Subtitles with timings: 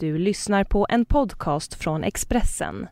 [0.00, 2.88] Du lyssnar på en podcast från Expressen.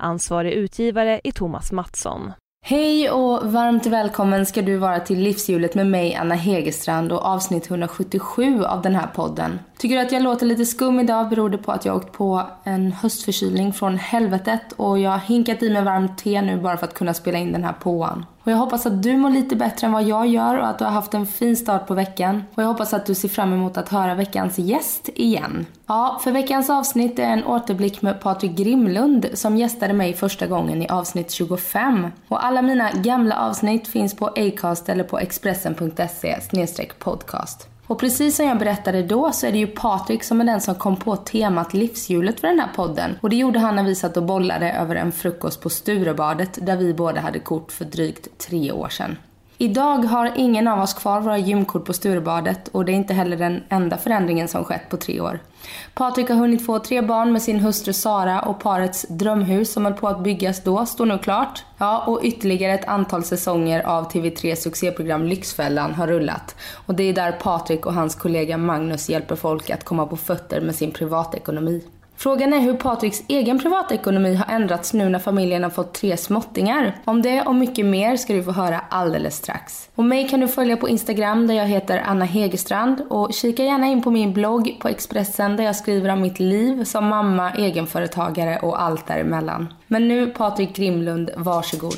[0.00, 2.32] Ansvarig utgivare är Thomas Mattsson.
[2.64, 7.70] Hej och varmt välkommen ska du vara till Livshjulet med mig Anna Hegerstrand och avsnitt
[7.70, 9.58] 177 av den här podden.
[9.78, 12.42] Tycker du att jag låter lite skum idag beror det på att jag åkt på
[12.64, 16.86] en höstförkylning från helvetet och jag har hinkat i mig varmt te nu bara för
[16.86, 18.26] att kunna spela in den här påan.
[18.46, 20.84] Och jag hoppas att du mår lite bättre än vad jag gör och att du
[20.84, 22.44] har haft en fin start på veckan.
[22.54, 25.66] Och jag hoppas att du ser fram emot att höra veckans gäst igen.
[25.86, 30.82] Ja, för veckans avsnitt är en återblick med Patrik Grimlund som gästade mig första gången
[30.82, 32.06] i avsnitt 25.
[32.28, 37.75] Och alla mina gamla avsnitt finns på Acast eller på expressen.se podcast.
[37.86, 40.74] Och precis som jag berättade då så är det ju Patrik som är den som
[40.74, 43.18] kom på temat livshjulet för den här podden.
[43.20, 46.76] Och det gjorde han när vi satt och bollade över en frukost på Sturebadet där
[46.76, 49.16] vi båda hade kort för drygt tre år sedan.
[49.58, 53.36] Idag har ingen av oss kvar våra gymkort på Sturebadet och det är inte heller
[53.36, 55.40] den enda förändringen som skett på tre år.
[55.94, 59.94] Patrik har hunnit få tre barn med sin hustru Sara och parets drömhus som höll
[59.94, 61.64] på att byggas då står nu klart.
[61.78, 66.56] Ja, och ytterligare ett antal säsonger av TV3 succéprogram Lyxfällan har rullat.
[66.86, 70.60] Och det är där Patrik och hans kollega Magnus hjälper folk att komma på fötter
[70.60, 71.82] med sin privatekonomi.
[72.18, 76.96] Frågan är hur Patriks egen privatekonomi har ändrats nu när familjen har fått tre småttingar.
[77.04, 79.88] Om det och mycket mer ska du få höra alldeles strax.
[79.94, 83.86] Och mig kan du följa på Instagram där jag heter Anna Hegerstrand och kika gärna
[83.86, 88.58] in på min blogg på Expressen där jag skriver om mitt liv som mamma, egenföretagare
[88.58, 89.74] och allt däremellan.
[89.86, 91.96] Men nu Patrik Grimlund, varsågod.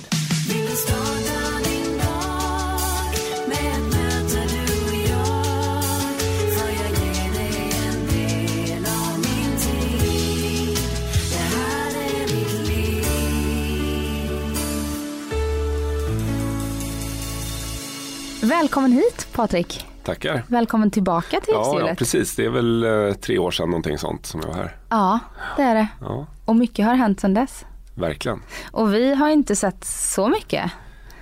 [18.48, 19.86] Välkommen hit Patrik.
[20.04, 20.42] Tackar.
[20.46, 22.36] Välkommen tillbaka till ja, ja, precis.
[22.36, 24.76] Det är väl eh, tre år sedan någonting sånt som jag var här.
[24.88, 25.18] Ja,
[25.56, 25.88] det är det.
[26.00, 27.64] Ja, Och mycket har hänt sedan dess.
[27.94, 28.42] verkligen.
[28.72, 30.70] Och vi har inte sett så mycket.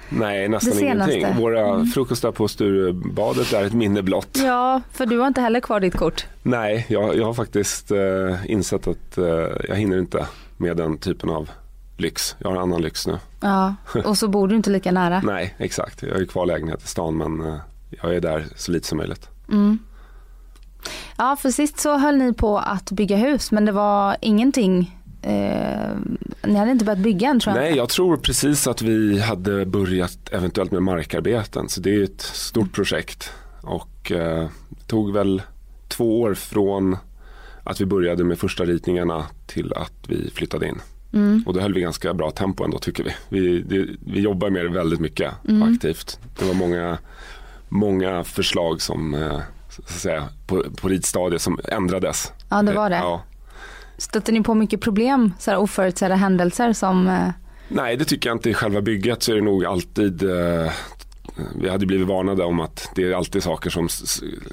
[0.08, 0.72] Nej, nästan.
[0.72, 0.84] Mm.
[0.84, 1.26] ingenting.
[1.37, 4.38] Våra frukostar på Sturebadet är ett minne blott.
[4.44, 6.26] Ja, för du har inte heller kvar ditt kort.
[6.43, 7.98] Nej, jag, jag har faktiskt eh,
[8.47, 9.25] insett att eh,
[9.69, 10.26] jag hinner inte
[10.56, 11.50] med den typen av
[11.96, 12.36] lyx.
[12.38, 13.18] Jag har annan lyx nu.
[13.40, 13.74] Ja,
[14.04, 15.20] och så bor du inte lika nära.
[15.24, 16.02] Nej, exakt.
[16.02, 17.56] Jag har ju kvar lägenhet i stan men eh,
[17.90, 19.28] jag är där så lite som möjligt.
[19.48, 19.78] Mm.
[21.16, 24.96] Ja, för sist så höll ni på att bygga hus, men det var ingenting.
[25.22, 25.90] Eh,
[26.44, 27.62] ni hade inte börjat bygga än tror jag.
[27.62, 31.68] Nej, jag tror precis att vi hade börjat eventuellt med markarbeten.
[31.68, 33.32] Så det är ett stort projekt.
[33.60, 35.42] Och eh, det tog väl
[35.88, 36.96] två år från
[37.64, 40.80] att vi började med första ritningarna till att vi flyttade in.
[41.12, 41.43] Mm.
[41.47, 43.12] Och då höll vi ganska bra tempo ändå tycker vi.
[43.28, 45.75] Vi, det, vi jobbar med det väldigt mycket Mm.
[45.75, 46.19] aktivt.
[46.39, 46.99] Det var många,
[47.69, 49.41] många förslag som eh,
[49.71, 52.33] så att säga, på, på ritstadiet som ändrades.
[52.49, 52.97] Ja, det var det.
[52.97, 53.22] Ja.
[53.99, 57.28] Stötte ni på mycket problem, så här oförutsedda händelser som eh,
[57.69, 58.50] Nej, det tycker jag inte.
[58.50, 60.73] I själva bygget så är det nog alltid eh,
[61.60, 63.88] vi hade blivit varnade om att det är alltid saker som,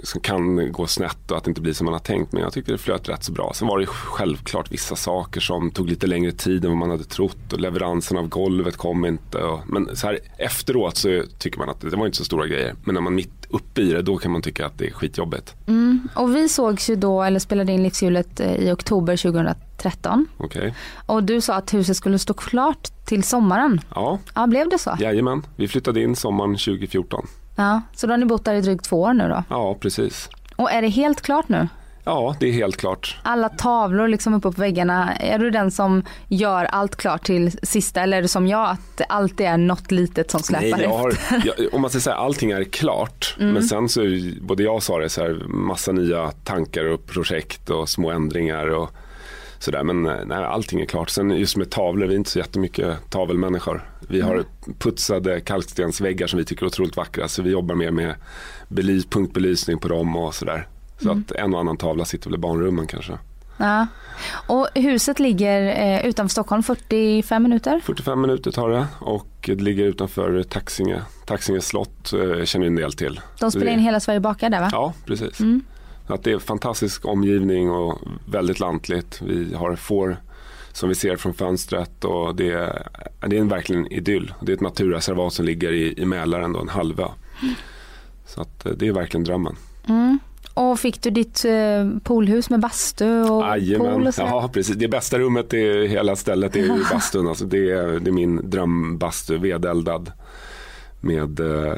[0.03, 2.31] som kan gå snett och att det inte blir som man har tänkt.
[2.31, 3.51] Men jag tyckte det flöt rätt så bra.
[3.55, 7.03] Sen var det självklart vissa saker som tog lite längre tid än vad man hade
[7.03, 9.38] trott och leveransen av golvet kom inte.
[9.38, 12.75] Och, men så här efteråt så tycker man att det var inte så stora grejer.
[12.83, 15.56] Men när man mitt uppe i det då kan man tycka att det är skitjobbigt.
[15.68, 16.09] mm.
[16.16, 20.25] Och vi sågs ju då, eller spelade in Livshjulet eh, i oktober 2013.
[20.38, 20.75] Okej,
[21.06, 23.81] Och du sa att huset skulle stå klart till sommaren.
[23.96, 24.97] ja, Ja, blev det så?
[25.00, 25.41] jajamän.
[25.56, 27.28] Vi flyttade in sommaren 2014.
[27.56, 29.44] Ja, så då har ni bott där i drygt två år nu då.
[29.50, 30.30] Ja, precis.
[30.56, 31.68] Och är det helt klart nu?
[32.06, 33.18] Ja, det är helt klart.
[33.24, 38.02] Alla tavlor liksom uppe på väggarna, är du den som gör allt klart till sista
[38.02, 40.97] eller är du som jag att det alltid är något litet som släpar Nej, jag
[40.97, 41.14] har,
[41.46, 43.36] jag, om man ska säga allting är klart.
[43.40, 43.53] Mm.
[43.53, 44.02] Men sen så
[44.41, 48.90] både jag och Sara så här massa nya tankar och projekt och små ändringar och
[49.59, 49.84] sådär.
[49.84, 51.09] Men eh, nej, allting är klart.
[51.09, 53.90] Sen just med tavlor, vi är inte så jättemycket tavelmänniskor.
[54.08, 54.46] Vi har Mm.
[54.80, 57.28] putsade kalkstensväggar som vi tycker är otroligt vackra.
[57.28, 58.16] Så vi jobbar mer med
[58.68, 60.68] belys, punktbelysning på dem och sådär.
[61.03, 61.24] Så Mm.
[61.28, 63.18] att en och annan tavla sitter väl i barnrummen kanske.
[63.58, 63.88] Ja.
[64.47, 67.79] Och huset ligger eh, utanför Stockholm 45 minuter?
[67.84, 71.02] 45 minuter tar det och det ligger utanför Taxinge.
[71.26, 73.20] Taxinge slott eh, känner en del till.
[73.40, 74.70] De spelar in Hela Sverige bakar där va?
[74.72, 75.40] Ja, precis.
[75.40, 75.61] Mm.
[76.08, 79.22] Att det är fantastisk omgivning och väldigt lantligt.
[79.22, 80.17] Vi har får
[80.72, 82.88] som vi ser från fönstret och det är,
[83.28, 84.34] det är en verkligen idyll.
[84.41, 87.08] Det är ett naturreservat som ligger i, i Mälaren, då, en halvö.
[88.26, 89.56] Så att eh, det är verkligen drömmen.
[89.88, 90.20] Mm.
[90.53, 94.29] Och fick du ditt eh, poolhus med bastu och pool Jajamän, och sådär?
[94.29, 94.76] ja precis.
[94.76, 97.28] Det bästa rummet i hela stället är ju bastun.
[97.28, 100.11] Alltså det, är, det är min drömbastu, vedeldad.
[101.02, 101.78] Med eh,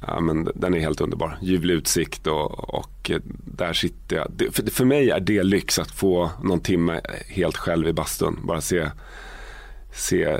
[0.00, 1.38] ja, men den är helt underbar.
[1.42, 3.10] Ljuvlig utsikt och, och
[3.44, 4.54] där sitter jag.
[4.54, 8.38] För, för mig är det lyx att få någon timme helt själv i bastun.
[8.42, 8.88] Bara se
[9.94, 10.38] se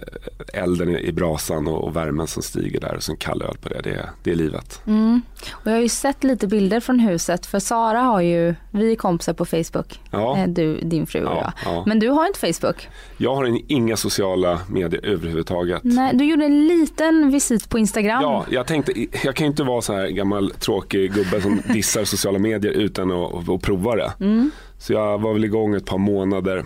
[0.52, 3.80] elden i brasan och, värmen som stiger där och sen kall öl på det.
[3.82, 4.82] Det det är livet.
[4.86, 5.22] Mm.
[5.52, 8.96] Och jag har ju sett lite bilder från huset för Sara har ju, vi är
[8.96, 10.00] kompisar på Facebook.
[10.10, 10.38] Ja.
[10.38, 11.74] Eh, du, din fru och ja, jag.
[11.74, 11.82] Ja.
[11.86, 12.88] Men du har inte Facebook?
[13.16, 15.80] Jag har inga sociala medier överhuvudtaget.
[15.84, 18.22] Nej, du gjorde en liten visit på Instagram.
[18.22, 18.92] Ja, jag tänkte,
[19.24, 23.12] jag kan ju inte vara så här gammal tråkig gubbe som dissar sociala medier utan
[23.12, 24.12] att, att prova det.
[24.20, 24.50] Mm.
[24.78, 26.64] Så jag var väl igång ett par månader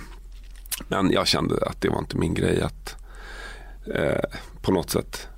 [0.89, 2.97] men jag kände att det var inte min grej att
[3.95, 5.29] eh, på något sätt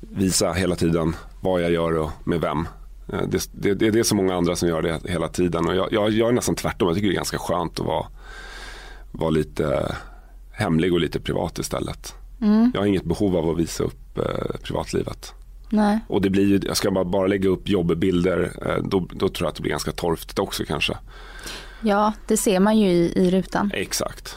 [0.00, 2.68] visa hela tiden vad jag gör och med vem.
[3.12, 5.74] Eh, det, det, det, det är så många andra som gör det hela tiden och
[5.74, 6.88] jag, jag, jag är nästan tvärtom.
[6.88, 8.06] Jag tycker det är ganska skönt att vara,
[9.12, 9.96] vara lite
[10.52, 12.14] hemlig och lite privat istället.
[12.40, 12.70] Mm.
[12.74, 15.34] Jag har inget behov av att visa upp eh, privatlivet.
[15.70, 15.98] Nej.
[16.08, 19.46] Och det blir ju, jag ska bara, bara lägga upp jobbbilder, eh, då, då tror
[19.46, 20.96] jag att det blir ganska torftigt också kanske.
[21.80, 23.70] Ja, det ser man ju i, i rutan.
[23.74, 24.36] Exakt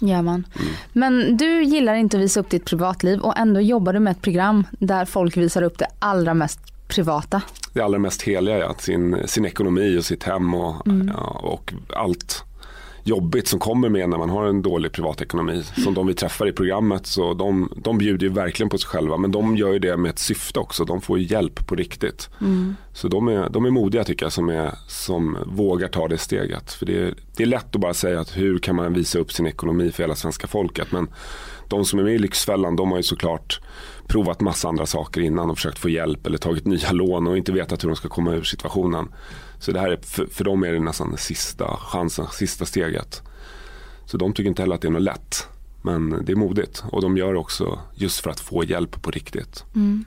[0.00, 0.46] gör man.
[0.58, 0.72] Mm.
[0.92, 4.22] Men du gillar inte att visa upp ditt privatliv och ändå jobbar du med ett
[4.22, 7.42] program där folk visar upp det allra mest privata.
[7.72, 8.74] Det allra mest heliga, ja.
[8.78, 11.10] sin, sin ekonomi och sitt hem och, mm.
[11.14, 12.44] ja, och allt
[13.04, 15.62] jobbigt som kommer med när man har en dålig privatekonomi.
[15.62, 19.16] Som de vi träffar i programmet så de, de bjuder ju verkligen på sig själva
[19.16, 20.84] men de gör ju det med ett syfte också.
[20.84, 22.30] De får hjälp på riktigt.
[22.40, 22.76] Mm.
[22.92, 26.72] Så de är, de är modiga tycker jag som, är, som vågar ta det steget.
[26.72, 29.32] För det är, det är lätt att bara säga att hur kan man visa upp
[29.32, 30.92] sin ekonomi för hela svenska folket.
[30.92, 31.08] Men
[31.68, 33.60] de som är med i Lyxfällan de har ju såklart
[34.06, 37.52] provat massa andra saker innan och försökt få hjälp eller tagit nya lån och inte
[37.52, 39.08] vetat hur de ska komma ur situationen.
[39.60, 43.22] Så det här är, för, för dem är det nästan sista chansen, sista steget.
[44.04, 45.48] Så de tycker inte heller att det är något lätt.
[45.82, 49.10] Men det är modigt och de gör det också just för att få hjälp på
[49.10, 49.64] riktigt.
[49.74, 50.04] Mm.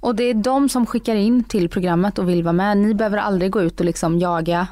[0.00, 2.78] Och det är de som skickar in till programmet och vill vara med.
[2.78, 4.66] Ni behöver aldrig gå ut och liksom jaga?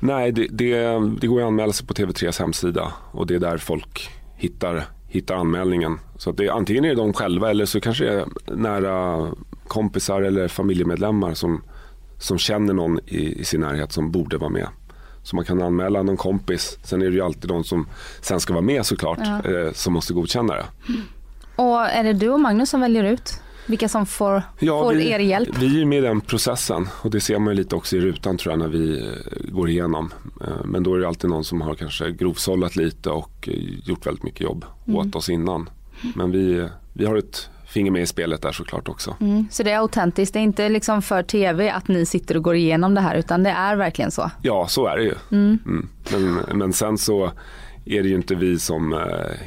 [0.00, 3.58] Nej, det, det, det går att anmäla sig på TV3s hemsida och det är där
[3.58, 5.98] folk hittar, hittar anmälningen.
[6.16, 8.26] Så det, antingen är det de själva eller så kanske det är
[8.56, 9.26] nära
[9.68, 11.62] kompisar eller familjemedlemmar som
[12.20, 14.68] som känner någon i, i sin närhet som borde vara med.
[15.22, 16.78] Så man kan anmäla någon kompis.
[16.82, 17.86] Sen är det ju alltid de som
[18.20, 19.50] sen ska vara med såklart ja.
[19.50, 20.64] eh, som måste godkänna det.
[21.56, 25.10] Och är det du och Magnus som väljer ut vilka som får, ja, får vi,
[25.10, 25.58] er hjälp?
[25.58, 28.52] Vi är med i den processen och det ser man lite också i rutan tror
[28.52, 30.12] jag när vi eh, går igenom.
[30.40, 34.06] Eh, men då är det alltid någon som har kanske grovsållat lite och eh, gjort
[34.06, 34.98] väldigt mycket jobb mm.
[34.98, 35.70] åt oss innan.
[36.14, 39.16] Men vi, vi har ett finger med i spelet där såklart också.
[39.20, 42.42] Mm, så det är autentiskt, det är inte liksom för tv att ni sitter och
[42.42, 44.30] går igenom det här utan det är verkligen så?
[44.42, 45.14] Ja, så är det ju.
[45.32, 45.58] Mm.
[45.66, 45.88] Mm.
[46.12, 47.30] Men, men sen så
[47.84, 48.98] är det ju inte vi som eh,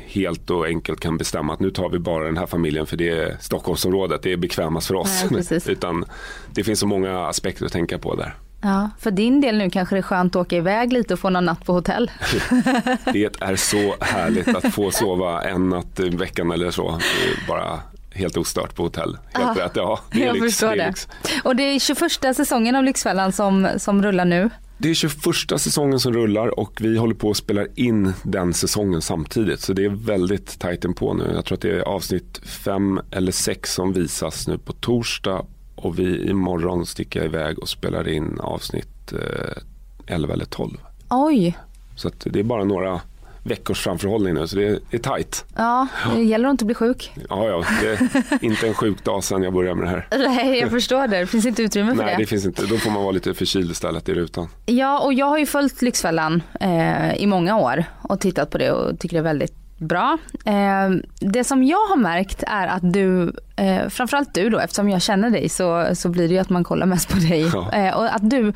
[0.07, 3.09] helt och enkelt kan bestämma att nu tar vi bara den här familjen för det
[3.09, 5.25] är Stockholmsområdet, det är bekvämast för oss.
[5.31, 6.05] Nej, Utan
[6.51, 8.35] det finns så många aspekter att tänka på där.
[8.61, 11.29] Ja, för din del nu kanske det är skönt att åka iväg lite och få
[11.29, 12.11] någon natt på hotell.
[13.13, 16.99] det är så härligt att få sova en natt i veckan eller så.
[17.47, 17.79] Bara
[18.13, 19.17] helt ostört på hotell.
[19.33, 19.71] Helt ja, rätt.
[19.75, 20.87] Ja, det är jag lyx, förstår det.
[20.87, 21.07] Lyx.
[21.43, 24.49] Och det är 21 säsongen av Lyxfällan som, som rullar nu.
[24.77, 25.13] Det är 21
[25.61, 29.59] säsongen som rullar och vi håller på att spela in den säsongen samtidigt.
[29.59, 31.31] Så det är väldigt tajt på nu.
[31.35, 35.45] Jag tror att det är avsnitt fem eller sex som visas nu på torsdag
[35.75, 40.77] och vi imorgon sticker iväg och spelar in avsnitt eh, 11 eller 12.
[41.09, 41.57] Oj.
[41.95, 43.01] Så det är bara några
[43.43, 45.45] veckors framförhållning nu så det är, det är tajt.
[45.55, 47.11] Ja, det gäller att inte bli sjuk.
[47.29, 47.99] Ja, ja, det är
[48.43, 50.07] inte en sjukdag sedan jag började med det här.
[50.29, 51.19] Nej, jag förstår det.
[51.19, 52.11] Det finns inte utrymme för Nej, det.
[52.11, 52.65] Nej, det finns inte.
[52.65, 54.47] Då får man vara lite förkyld istället i rutan.
[54.65, 58.71] Ja, och jag har ju följt Lyxfällan eh, i många år och tittat på det
[58.71, 60.17] och tycker det är väldigt bra.
[60.45, 60.89] Eh,
[61.19, 65.29] det som jag har märkt är att du, eh, framförallt du då, eftersom jag känner
[65.29, 67.51] dig så, så blir det ju att man kollar mest på dig.
[67.53, 67.71] Ja.
[67.71, 68.53] Eh, och att du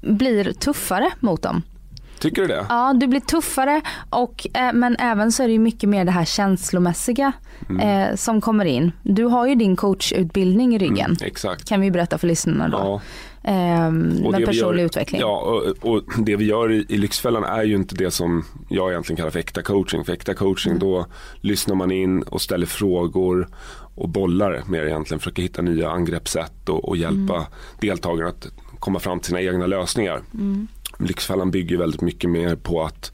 [0.00, 1.62] blir tuffare mot dem.
[2.20, 2.66] Tycker du det?
[2.68, 6.24] Ja, du blir tuffare och, eh, men även så är det mycket mer det här
[6.24, 7.32] känslomässiga
[7.68, 8.10] mm.
[8.10, 8.92] eh, som kommer in.
[9.02, 11.10] Du har ju din coachutbildning i ryggen.
[11.10, 11.68] Mm, exakt.
[11.68, 12.78] Kan vi berätta för lyssnarna då.
[12.78, 13.00] Ja.
[13.50, 15.20] Eh, med personlig gör, utveckling.
[15.20, 18.90] Ja, och, och, det vi gör i, i Lyxfällan är ju inte det som jag
[18.90, 20.04] egentligen kallar för äkta coaching.
[20.04, 20.80] För äkta coaching mm.
[20.80, 21.06] då
[21.40, 23.48] lyssnar man in och ställer frågor
[23.94, 25.18] och bollar mer egentligen.
[25.18, 27.46] Försöker hitta nya angreppssätt och, och hjälpa mm.
[27.80, 28.46] deltagarna att
[28.78, 30.22] komma fram till sina egna lösningar.
[31.00, 33.12] Lyxfällan bygger väldigt mycket mer på att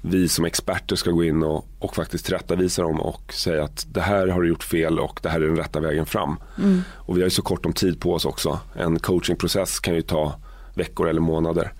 [0.00, 4.00] vi som experter ska gå in och, och faktiskt tillrättavisa dem och säga att det
[4.00, 6.36] här har du gjort fel och det här är den rätta vägen fram.
[6.58, 6.82] Mm.
[6.94, 8.60] Och vi har ju så kort om tid på oss också.
[8.74, 10.34] En coachingprocess kan ju ta
[10.74, 11.72] veckor eller månader.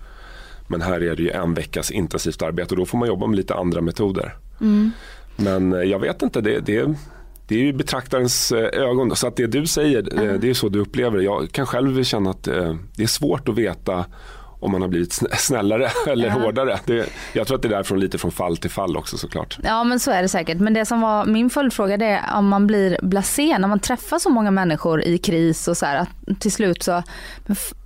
[0.67, 3.37] Men här är det ju en veckas intensivt arbete och då får man jobba med
[3.37, 4.35] lite andra metoder.
[4.61, 4.91] Mm.
[5.35, 6.93] Men eh, jag vet inte, det, det,
[7.47, 9.15] det är ju betraktarens eh, ögon.
[9.15, 10.39] Så att det du säger, mm.
[10.39, 11.23] det är så du upplever det.
[11.23, 14.05] Jag kan själv känna att det är svårt att veta
[14.59, 16.33] om man har blivit snällare eller ja.
[16.33, 16.79] hårdare.
[16.85, 19.57] Det, jag tror att det är därifrån lite från fall till fall också såklart.
[19.63, 20.57] Ja men så är det säkert.
[20.57, 24.19] Men det som var min följdfråga det är om man blir blasé när man träffar
[24.19, 27.03] så många människor i kris och så här att till slut så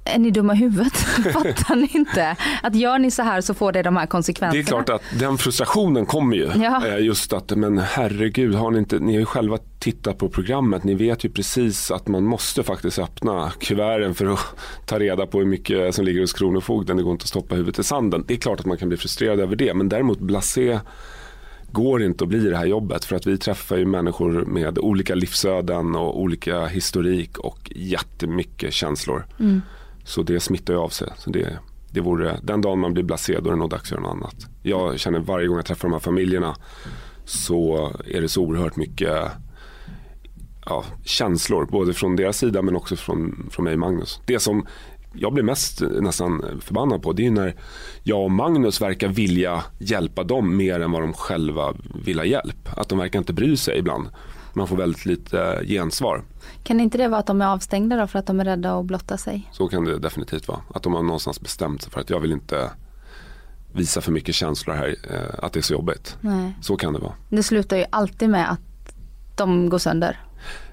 [0.05, 0.93] är ni dumma i huvudet?
[1.33, 2.35] Fattar ni inte?
[2.63, 4.63] Att gör ni så här så får det de här konsekvenserna.
[4.63, 6.51] Det är klart att den frustrationen kommer ju.
[6.55, 6.87] Ja.
[6.87, 10.83] Eh, just att, men herregud, har ni inte, ni har ju själva tittat på programmet.
[10.83, 14.39] Ni vet ju precis att man måste faktiskt öppna kuverten för att
[14.85, 16.97] ta reda på hur mycket som ligger hos Kronofogden.
[16.97, 18.23] Det går inte att stoppa huvudet i sanden.
[18.27, 19.73] Det är klart att man kan bli frustrerad över det.
[19.73, 20.79] Men däremot blasé
[21.71, 25.15] går inte att bli det här jobbet för att vi träffar ju människor med olika
[25.15, 29.25] livsöden och olika historik och jättemycket känslor.
[29.39, 29.61] Mm.
[30.03, 31.07] Så det smittar ju av sig.
[31.17, 31.57] Så det,
[31.91, 34.11] det vore, den dagen man blir blasé då är det nog dags att göra något
[34.11, 34.47] annat.
[34.63, 36.55] Jag känner varje gång jag träffar de här familjerna
[37.25, 39.31] så är det så oerhört mycket
[40.65, 41.65] ja, känslor.
[41.65, 44.19] Både från deras sida men också från, från mig och Magnus.
[44.25, 44.67] Det som
[45.13, 47.55] jag blir mest nästan förbannad på det är när
[48.03, 51.73] jag och Magnus verkar vilja hjälpa dem mer än vad de själva
[52.05, 52.69] vill ha hjälp.
[52.77, 54.07] Att de verkar inte bry sig ibland.
[54.53, 56.23] Man får väldigt lite gensvar.
[56.63, 58.85] Kan inte det vara att de är avstängda då för att de är rädda att
[58.85, 59.49] blotta sig?
[59.51, 60.59] Så kan det definitivt vara.
[60.73, 62.71] Att de har någonstans bestämt sig för att jag vill inte
[63.73, 66.17] visa för mycket känslor här, eh, att det är så jobbigt.
[66.21, 66.57] Nej.
[66.61, 67.13] Så kan det vara.
[67.29, 68.59] Det slutar ju alltid med att
[69.35, 70.19] de går sönder.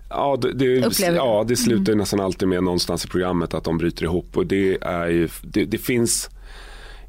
[0.09, 0.67] Ja det, det,
[1.01, 1.99] ja, det slutar mm.
[1.99, 5.65] nästan alltid med någonstans i programmet att de bryter ihop och det är ju, det,
[5.65, 6.31] det finns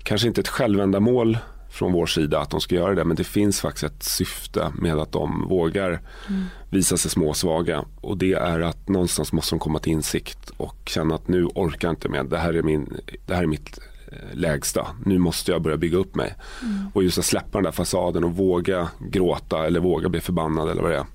[0.04, 1.38] kanske inte ett självändamål
[1.72, 4.98] från vår sida att de ska göra det men det finns faktiskt ett syfte med
[4.98, 6.46] att de vågar mm.
[6.70, 11.16] visa sig småsvaga och det är att någonstans måste de komma till insikt och känna
[11.16, 13.80] att nu orkar jag inte med det här är, min, det här är mitt
[14.12, 14.88] eh, lägsta.
[15.06, 16.36] Nu måste jag börja bygga upp mig.
[16.62, 16.92] Mm.
[16.94, 20.82] Och just att släppa den där fasaden och våga gråta eller våga bli förbannad eller
[20.82, 21.06] vad det är.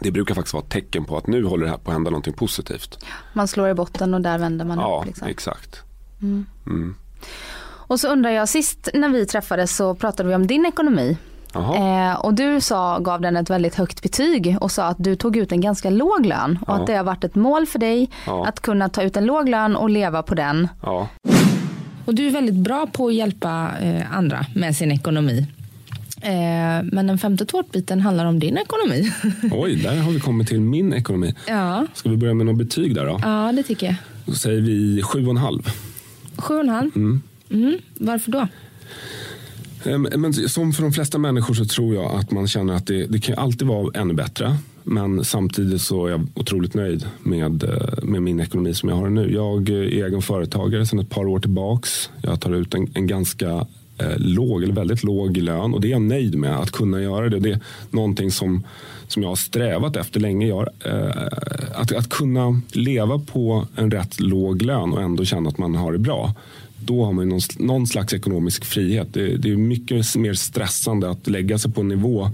[0.00, 2.10] Det brukar faktiskt vara ett tecken på att nu håller det här på att hända
[2.10, 2.98] någonting positivt.
[3.32, 5.06] Man slår i botten och där vänder man ja, upp.
[5.06, 5.26] Liksom.
[5.26, 5.82] Ja, exakt.
[6.22, 6.94] Mm.
[7.86, 11.16] Och så undrar jag, sist när vi träffades så pratade vi om din ekonomi.
[11.54, 15.36] Eh, och du sa, gav den ett väldigt högt betyg och sa att du tog
[15.36, 16.80] ut en ganska låg lön och ja.
[16.80, 18.46] att det har varit ett mål för dig ja.
[18.46, 20.68] att kunna ta ut en låg lön och leva på den.
[20.82, 21.08] Ja.
[22.04, 25.46] Och du är väldigt bra på att hjälpa eh, andra med sin ekonomi.
[26.20, 29.12] Eh, men den femte tårtbiten handlar om din ekonomi.
[29.52, 31.34] Oj, där har vi kommit till min ekonomi.
[31.48, 31.86] Ja.
[31.94, 33.20] Ska vi börja med något betyg där då?
[33.22, 33.96] Ja, det tycker jag.
[34.26, 35.70] Då säger vi sju och en halv.
[36.36, 36.90] Sju och en halv?
[36.96, 37.22] Mm.
[37.54, 37.78] Mm.
[37.98, 38.48] Varför då?
[39.84, 43.06] Ehm, men som för de flesta människor så tror jag att man känner att det,
[43.06, 44.56] det kan alltid vara ännu bättre.
[44.82, 49.08] Men samtidigt så är jag otroligt nöjd med, eh, med min ekonomi som jag har
[49.08, 49.32] nu.
[49.32, 52.10] Jag är egen företagare sedan ett par år tillbaks.
[52.22, 53.66] Jag tar ut en, en ganska
[53.98, 57.28] eh, låg eller väldigt låg lön och det är jag nöjd med att kunna göra
[57.28, 57.38] det.
[57.38, 58.64] Det är någonting som,
[59.08, 60.46] som jag har strävat efter länge.
[60.46, 61.26] Jag, eh,
[61.74, 65.92] att, att kunna leva på en rätt låg lön och ändå känna att man har
[65.92, 66.34] det bra.
[66.84, 69.08] Då har man någon, någon slags ekonomisk frihet.
[69.12, 72.30] Det, det, är mycket mer stressande att lägga sig på en nivå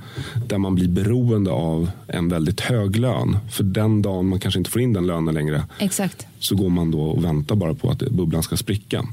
[0.46, 3.38] där man blir beroende av en väldigt hög lön.
[3.52, 6.26] För den dagen man kanske inte får in den lönen längre Exakt.
[6.38, 9.06] så går man då och väntar bara på att bubblan ska spricka.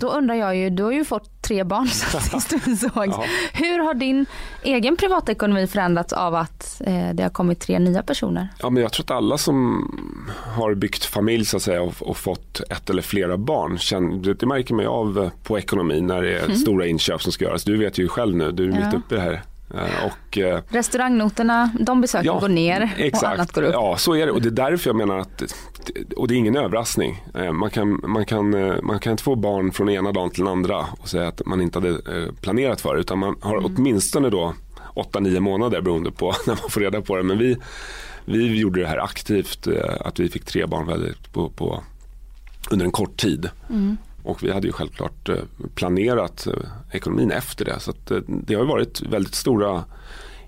[0.00, 1.86] Då undrar jag ju, du har ju fått tre barn
[2.20, 3.08] sist du såg.
[3.08, 3.24] Ja.
[3.52, 4.26] Hur har din
[4.62, 8.48] egen privatekonomi förändrats av att eh, det har kommit tre nya personer?
[8.58, 9.84] Ja, men jag tror att alla som
[10.56, 14.46] har byggt familj så att säga, och, och fått ett eller flera barn, känner, det
[14.46, 16.56] märker man ju av på ekonomin när det är mm.
[16.56, 17.64] stora inköp som ska göras.
[17.64, 18.84] Du vet ju själv nu, du är ja.
[18.84, 19.42] mitt uppe i det här.
[19.74, 23.24] Eh, och, eh, Restaurangnoterna, de besöken ja, går ner exakt.
[23.24, 23.72] och annat går upp.
[23.72, 24.32] Ja, så är det.
[24.32, 25.42] Och det är därför jag menar att,
[26.16, 27.24] och det är ingen överraskning.
[27.34, 28.50] Eh, man kan, man, kan,
[28.82, 31.60] man kan inte få barn från ena dagen till den andra och säga att man
[31.60, 32.00] inte hade
[32.40, 33.00] planerat för det.
[33.00, 33.74] Utan man har mm.
[33.76, 34.54] åtminstone då
[34.94, 37.22] 8-9 månader beroende på när man får reda på det.
[37.22, 37.56] Men vi,
[38.24, 39.68] vi gjorde det här aktivt,
[40.00, 41.82] att vi fick tre barn väldigt på, på
[42.70, 43.50] under en kort tid.
[43.70, 43.96] Mm.
[44.26, 45.36] Och vi hade ju självklart eh,
[45.74, 46.52] planerat eh,
[46.92, 47.80] ekonomin efter det.
[47.80, 49.84] Så eh, det har varit väldigt stora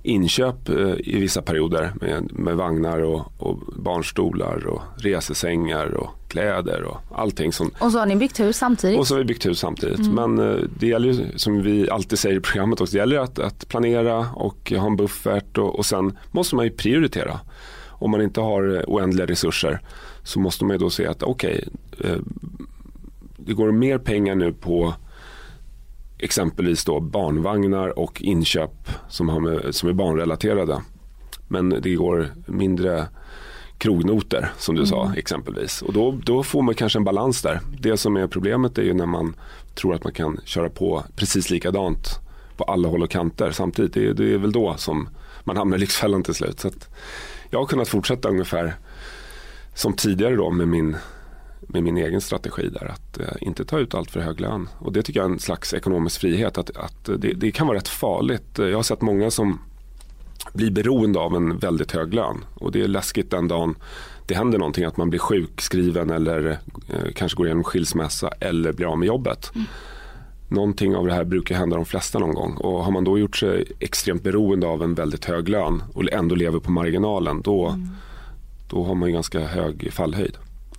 [0.03, 6.97] inköp i vissa perioder med, med vagnar och, och, barnstolar och resesängar och kläder och
[7.15, 7.53] allting.
[7.53, 8.99] Som, och så har ni byggt hus samtidigt?
[8.99, 9.99] Och så har vi byggt hus samtidigt.
[9.99, 10.37] Mm.
[10.37, 13.69] Men det gäller ju som vi alltid säger i programmet också, det gäller att, att
[13.69, 17.41] planera och ha en buffert och, och sen måste man ju prioritera.
[17.89, 19.81] Om man inte har oändliga resurser
[20.23, 22.15] så måste man ju då se att okej, okay,
[23.37, 24.95] det går mer pengar nu på
[26.19, 30.83] exempelvis då barnvagnar och inköp som, har med, som är barnrelaterade.
[31.49, 33.07] Men det går mindre
[33.79, 34.91] krognoter som du mm.
[34.91, 35.83] sa exempelvis.
[35.83, 37.61] Och då, då får man kanske en balans där.
[37.81, 39.35] Det som är problemet är ju när man
[39.75, 42.21] tror att man kan köra på precis likadant
[42.57, 43.95] på alla håll och kanter samtidigt.
[43.95, 45.09] Det, det är väl då som
[45.45, 46.61] man hamnar i Lyxfällan till slut.
[46.61, 46.71] Så
[47.51, 48.75] jag har kunnat fortsätta ungefär
[49.75, 50.97] som tidigare då med min,
[51.61, 52.87] med min egen strategi där.
[52.87, 54.69] Att eh, inte ta ut allt för hög lön.
[54.79, 56.59] Och det tycker jag är en slags ekonomisk frihet.
[56.59, 58.59] Att, att det, det kan vara rätt farligt.
[58.59, 59.59] Jag har sett många som
[60.53, 62.45] blir beroende av en väldigt hög lön.
[62.55, 63.75] Och det är läskigt den dagen
[64.29, 66.51] det händer någonting, att man blir sjukskriven eller
[66.89, 69.51] eh, kanske går igenom skilsmässa eller blir av med jobbet.
[69.55, 69.67] Mm.
[70.49, 73.37] Någonting av det här brukar hända de flesta någon gång och har man då gjort
[73.37, 77.89] sig extremt beroende av en väldigt hög lön och ändå lever på marginalen då, mm.
[78.71, 80.37] då har man ju ganska hög fallhöjd.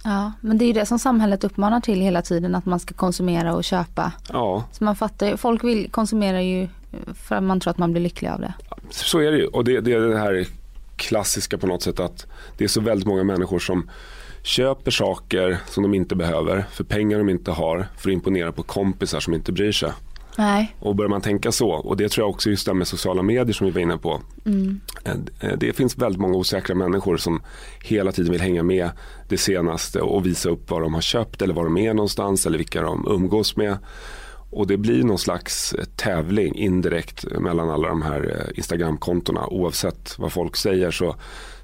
[0.09, 2.93] Ja, men det är ju det som samhället uppmanar till hela tiden, att man ska
[2.93, 4.11] konsumera och köpa.
[4.29, 4.63] Ja.
[4.71, 6.67] Så man fattar folk vill konsumera ju
[7.13, 8.53] för att man tror att man blir lycklig av det.
[8.89, 10.47] Så är det ju och det, det är det här
[10.95, 12.25] klassiska på något sätt att
[12.57, 13.89] det är så väldigt många människor som
[14.43, 18.63] köper saker som de inte behöver för pengar de inte har för att imponera på
[18.63, 19.91] kompisar som inte bryr sig.
[20.39, 20.75] Nej.
[20.79, 23.53] Och börjar man tänka så, och det tror jag också just det med sociala medier
[23.53, 24.21] som vi var inne på.
[24.45, 24.79] Mm.
[25.39, 27.41] Eh, det finns väldigt många osäkra människor som
[27.83, 28.89] hela tiden vill hänga med
[29.29, 32.57] det senaste och visa upp vad de har köpt eller var de är någonstans eller
[32.57, 33.77] vilka de umgås med.
[34.49, 39.47] Och det blir någon slags tävling indirekt mellan alla de här eh, Instagramkontona.
[39.47, 41.15] Oavsett vad folk säger så,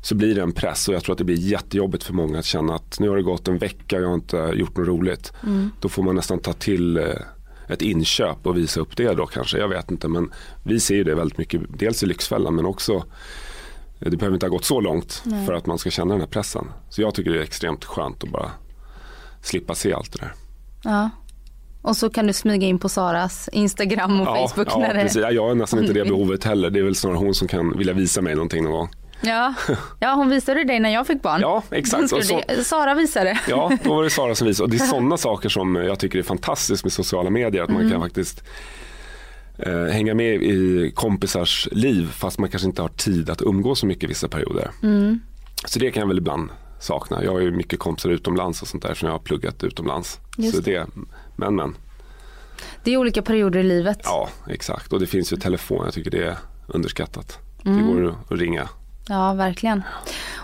[0.02, 2.46] så blir det en press och jag tror att det blir jättejobbigt för många att
[2.46, 5.34] känna att nu har det gått en vecka och jag har inte gjort något roligt.
[5.44, 5.70] Mm.
[5.80, 7.04] Då får man nästan ta till eh,
[7.68, 9.58] ett inköp och visa upp det då kanske.
[9.58, 10.32] Jag vet inte men
[10.64, 11.62] vi ser det väldigt mycket.
[11.70, 12.94] Dels i Lyxfällan men också
[14.00, 15.46] eh, det behöver inte ha gått så långt Nej.
[15.46, 16.68] för att man ska känna den här pressen.
[16.90, 18.52] Så jag tycker det är extremt skönt att bara
[19.42, 20.34] slippa se allt det där.
[20.84, 21.10] Ja.
[21.82, 24.68] Och så kan du smyga in på Saras Instagram och ja, Facebook.
[24.72, 25.22] Ja, när precis.
[25.22, 25.32] Det...
[25.32, 26.70] Jag har nästan inte det behovet heller.
[26.70, 28.90] Det är väl snarare hon som kan vilja visa mig någonting någon gång.
[29.22, 29.54] Ja,
[30.00, 31.42] ja hon visade dig när jag fick barn.
[31.42, 32.10] Ja, exakt.
[32.10, 32.22] Så,
[32.64, 33.40] Sara visade.
[33.50, 34.64] Ja, då var det Sara som visade.
[34.64, 37.64] Och det är sådana saker som jag tycker är fantastiskt med sociala medier.
[37.64, 37.92] Att man mm.
[37.92, 38.44] kan faktiskt
[39.58, 43.86] eh, hänga med i kompisars liv fast man kanske inte har tid att umgås så
[43.86, 44.72] mycket vissa perioder.
[44.84, 45.20] Mm.
[45.66, 47.24] Så det kan jag väl ibland sakna.
[47.24, 50.20] Jag har ju mycket kompisar utomlands och sånt där som jag har pluggat utomlands.
[50.38, 50.88] Just så det,
[51.36, 51.76] men men.
[52.84, 54.00] Det är olika perioder i livet.
[54.04, 54.94] Ja, exakt.
[54.94, 55.86] Och det finns ju telefon.
[55.86, 57.40] Jag tycker det är underskattat.
[57.66, 57.78] Mm.
[57.78, 58.70] Det går att ringa.
[59.10, 59.84] Ja, verkligen.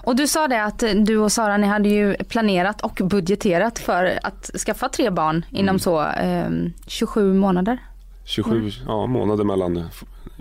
[0.04, 4.19] Och du sa det att du och Sara, ni hade ju planerat och budgeterat för
[4.24, 5.80] att skaffa tre barn inom mm.
[5.80, 6.50] så eh,
[6.88, 7.78] 27 månader.
[8.26, 8.71] 27 mm.
[8.88, 9.89] ja, månader mellan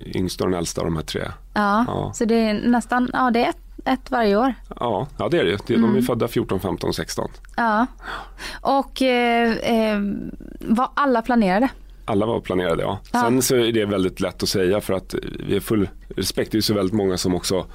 [0.06, 1.22] yngsta och den äldsta av de här tre.
[1.54, 4.54] Ja, ja, så det är nästan, ja det är ett, ett varje år.
[4.80, 5.66] Ja, ja det är det.
[5.66, 6.02] De är mm.
[6.02, 7.30] födda 14, 15, 16.
[7.56, 7.87] Ja,
[8.61, 10.00] och eh, eh,
[10.61, 11.68] var alla planerade?
[12.04, 12.98] Alla var planerade ja.
[13.12, 13.20] ja.
[13.20, 15.14] Sen så är det väldigt lätt att säga för att
[15.46, 16.52] vi är full respekt.
[16.52, 17.66] Det är så väldigt många som också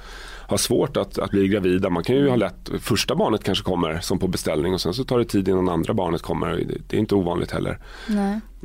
[0.48, 1.90] har svårt att, att bli gravida.
[1.90, 5.04] Man kan ju ha lätt, första barnet kanske kommer som på beställning och sen så
[5.04, 6.64] tar det tid innan andra barnet kommer.
[6.88, 7.78] Det är inte ovanligt heller.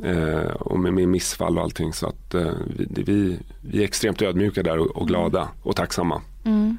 [0.04, 4.22] Eh, och med, med missfall och allting så att eh, vi, vi, vi, är extremt
[4.22, 6.20] ödmjuka där och, och glada och tacksamma.
[6.44, 6.78] Mm.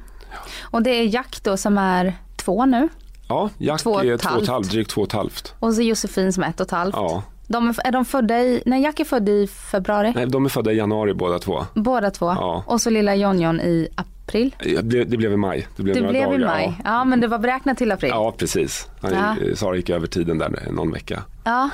[0.62, 2.88] Och det är Jack då som är två nu?
[3.28, 5.54] Ja, Jack två är två och ett halvt, drygt två och ett halvt.
[5.58, 6.94] Och så Josefin som är ett och ett halvt.
[6.96, 7.22] Ja.
[7.48, 10.12] De är, är de födda i, nej Jack är född i februari?
[10.16, 11.64] Nej, de är födda i januari båda två.
[11.74, 12.26] Båda två?
[12.26, 12.64] Ja.
[12.66, 14.13] Och så lilla Jonjon i april?
[14.32, 15.66] Ja, det, det blev i maj.
[15.76, 16.90] Det blev, det blev dagar, i maj, ja.
[16.90, 17.04] ja.
[17.04, 18.10] men det var beräknat till april?
[18.10, 18.88] Ja precis.
[19.00, 19.36] Ja.
[19.54, 21.22] Sara gick över tiden där någon vecka.
[21.44, 21.70] Ja,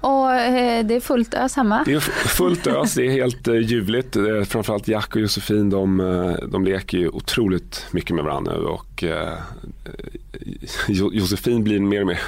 [0.00, 1.82] och eh, det är fullt ös hemma?
[1.84, 4.16] Det är fullt ös, det är helt eh, ljuvligt.
[4.16, 9.04] Eh, framförallt Jack och Josefin de, de leker ju otroligt mycket med varandra och
[10.88, 12.20] Josefin blir mer och mer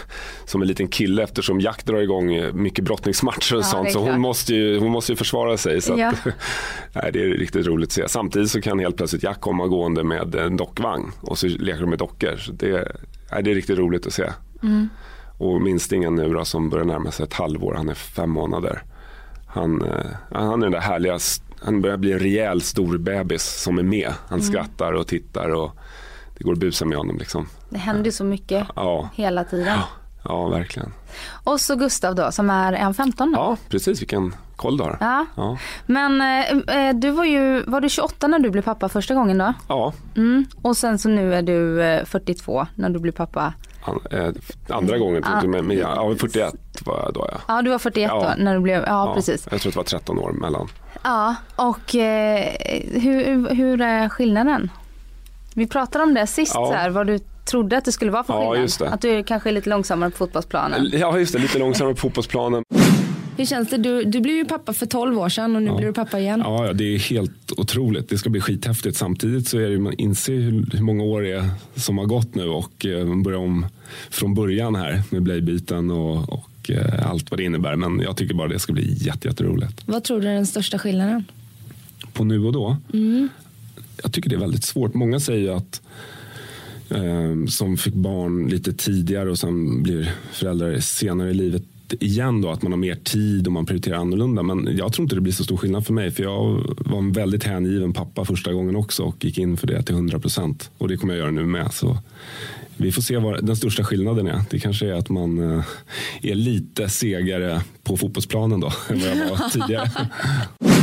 [0.44, 3.92] som en liten kille eftersom Jack drar igång mycket brottningsmatcher och ja, sånt.
[3.92, 5.80] Så hon måste, ju, hon måste ju försvara sig.
[5.80, 6.08] Så ja.
[6.08, 6.24] att,
[6.92, 8.08] nej, det är riktigt roligt att se.
[8.08, 11.90] Samtidigt så kan helt plötsligt Jack komma gående med en dockvagn och så leker de
[11.90, 12.36] med dockor.
[12.36, 12.96] Så det,
[13.32, 14.30] nej, det är riktigt roligt att se.
[14.62, 14.88] Mm.
[15.38, 18.82] Och minstingen nu då, som börjar närma sig ett halvår, han är fem månader.
[19.46, 21.18] Han, eh, han är den där härliga,
[21.60, 24.12] han börjar bli en rejäl stor bebis som är med.
[24.28, 24.52] Han mm.
[24.52, 25.76] skrattar och tittar och
[26.34, 27.18] det går att busa med honom.
[27.18, 27.48] Liksom.
[27.68, 29.08] Det händer så mycket ja.
[29.14, 29.66] hela tiden.
[29.66, 29.88] Ja.
[30.24, 30.92] ja, verkligen.
[31.44, 33.36] Och så Gustav då som är, är han 15 nu?
[33.36, 34.00] Ja, precis.
[34.00, 34.96] Vilken koll du har.
[35.00, 35.26] Ja.
[35.36, 35.58] ja.
[35.86, 39.38] Men eh, eh du var ju, var du 28 när du blev pappa första gången
[39.38, 39.52] då?
[39.68, 39.92] Ja.
[40.16, 40.44] Mm.
[40.62, 43.54] Och sen så nu är du 42 eh, när du blir pappa
[44.10, 44.28] eh,
[44.68, 45.42] andra gången, ah.
[45.42, 47.38] men, men ja, 41 var jag då ja.
[47.48, 48.34] Ja du var 41 ja.
[48.36, 49.48] då när du blev, ja, ja, precis.
[49.50, 50.68] Jag tror det var 13 år mellan.
[51.02, 52.52] Ja och eh,
[52.92, 54.70] hur, hur är skillnaden?
[55.54, 56.72] Vi pratade om det sist ja.
[56.72, 58.70] här, vad du trodde att det skulle vara för skillnad.
[58.80, 60.90] Ja, att du kanske är lite långsammare på fotbollsplanen.
[60.92, 62.62] Ja just det, lite långsammare på fotbollsplanen.
[63.36, 63.76] Hur känns det?
[63.76, 65.76] Du, du blev ju pappa för 12 år sedan och nu ja.
[65.76, 66.42] blir du pappa igen.
[66.44, 68.08] Ja, det är helt otroligt.
[68.08, 68.96] Det ska bli skithäftigt.
[68.96, 72.34] Samtidigt så är det, man inser hur, hur många år det är som har gått
[72.34, 73.66] nu och eh, börjar om
[74.10, 77.76] från början här med blöjbyten och, och eh, allt vad det innebär.
[77.76, 79.82] Men jag tycker bara det ska bli jätteroligt.
[79.86, 81.24] Vad tror du är den största skillnaden?
[82.12, 82.76] På nu och då?
[82.92, 83.28] Mm
[84.02, 84.94] jag tycker det är väldigt svårt.
[84.94, 85.82] Många säger att
[86.90, 91.62] eh, som fick barn lite tidigare och sen blir föräldrar senare i livet
[92.00, 94.42] igen då att man har mer tid och man prioriterar annorlunda.
[94.42, 96.10] Men jag tror inte det blir så stor skillnad för mig.
[96.10, 99.82] För jag var en väldigt hängiven pappa första gången också och gick in för det
[99.82, 100.70] till 100 procent.
[100.78, 101.72] Och det kommer jag göra nu med.
[101.72, 101.98] Så
[102.76, 104.42] vi får se vad den största skillnaden är.
[104.50, 105.64] Det kanske är att man eh,
[106.22, 109.90] är lite segare på fotbollsplanen då än vad jag var tidigare.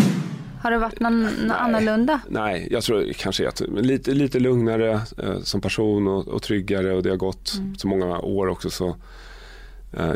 [0.63, 2.19] Har det varit någon, någon annorlunda?
[2.27, 7.03] Nej, jag tror kanske att lite, lite lugnare eh, som person och, och, tryggare och
[7.03, 7.75] det har gått mm.
[7.75, 8.69] så många år också.
[8.69, 8.95] Så,
[9.93, 10.13] eh,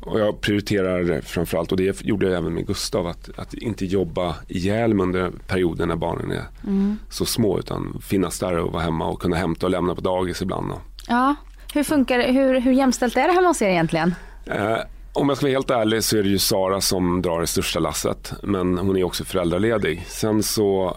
[0.00, 4.36] och jag prioriterar framförallt, och det gjorde jag även med Gustav, att, att inte jobba
[4.48, 6.98] ihjäl mig under perioden när barnen är mm.
[7.10, 10.42] så små utan finnas där och vara hemma och kunna hämta och lämna på dagis
[10.42, 10.72] ibland.
[10.72, 10.80] Och.
[11.08, 11.34] Ja,
[11.74, 14.14] hur funkar hur, hur jämställt är det hemma hos er egentligen?
[14.46, 14.78] Eh,
[15.12, 17.80] om jag ska vara helt ärlig så är det ju Sara som drar det största
[17.80, 18.32] lasset.
[18.42, 20.04] Men hon är också föräldraledig.
[20.08, 20.96] Sen så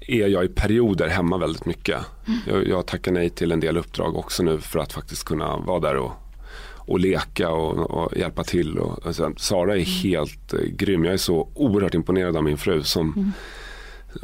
[0.00, 1.98] är jag i perioder hemma väldigt mycket.
[2.26, 2.40] Mm.
[2.46, 5.80] Jag, jag tackar nej till en del uppdrag också nu för att faktiskt kunna vara
[5.80, 6.12] där och,
[6.74, 8.78] och leka och, och hjälpa till.
[8.78, 9.86] Och, sen, Sara är mm.
[9.86, 11.04] helt eh, grym.
[11.04, 13.32] Jag är så oerhört imponerad av min fru som mm.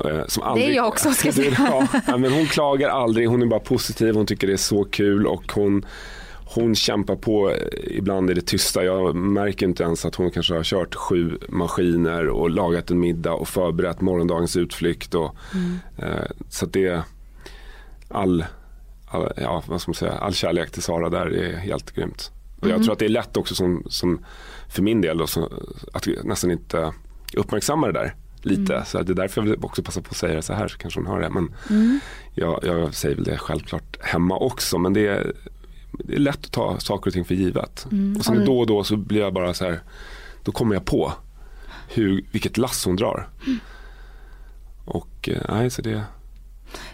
[0.05, 1.89] Eh, som aldrig, det är jag också ska säga.
[2.07, 5.27] Ja, men hon klagar aldrig, hon är bara positiv, hon tycker det är så kul
[5.27, 5.85] och hon
[6.55, 8.85] hon kämpar på ibland i det tysta.
[8.85, 13.33] Jag märker inte ens att hon kanske har kört sju maskiner och lagat en middag
[13.33, 15.15] och förberett morgondagens utflykt.
[15.15, 15.79] Och, mm.
[15.97, 17.03] eh, så det
[18.09, 18.45] all,
[19.07, 22.31] all, ja, vad ska man säga, all kärlek till Sara där är helt grymt.
[22.61, 22.85] Och jag mm.
[22.85, 24.25] tror att det är lätt också som, som
[24.69, 25.53] för min del då, så,
[25.93, 26.93] att nästan inte
[27.37, 28.75] uppmärksamma det där lite.
[28.75, 28.85] Mm.
[28.85, 30.79] Så det är därför jag vill också passa på att säga det så här så
[30.79, 31.31] kanske hon hör det.
[31.31, 32.01] Men mm.
[32.35, 34.79] jag, jag, säger väl det självklart hemma också.
[34.79, 35.33] Men det är,
[36.05, 37.87] det är lätt att ta saker och ting för givet.
[37.93, 38.17] Mm.
[38.19, 39.81] Och sen då och då så blir jag bara så här,
[40.43, 41.13] då kommer jag på
[41.89, 43.29] hur, vilket lass hon drar.
[43.47, 43.59] Mm.
[44.85, 46.03] Och eh, nej, så det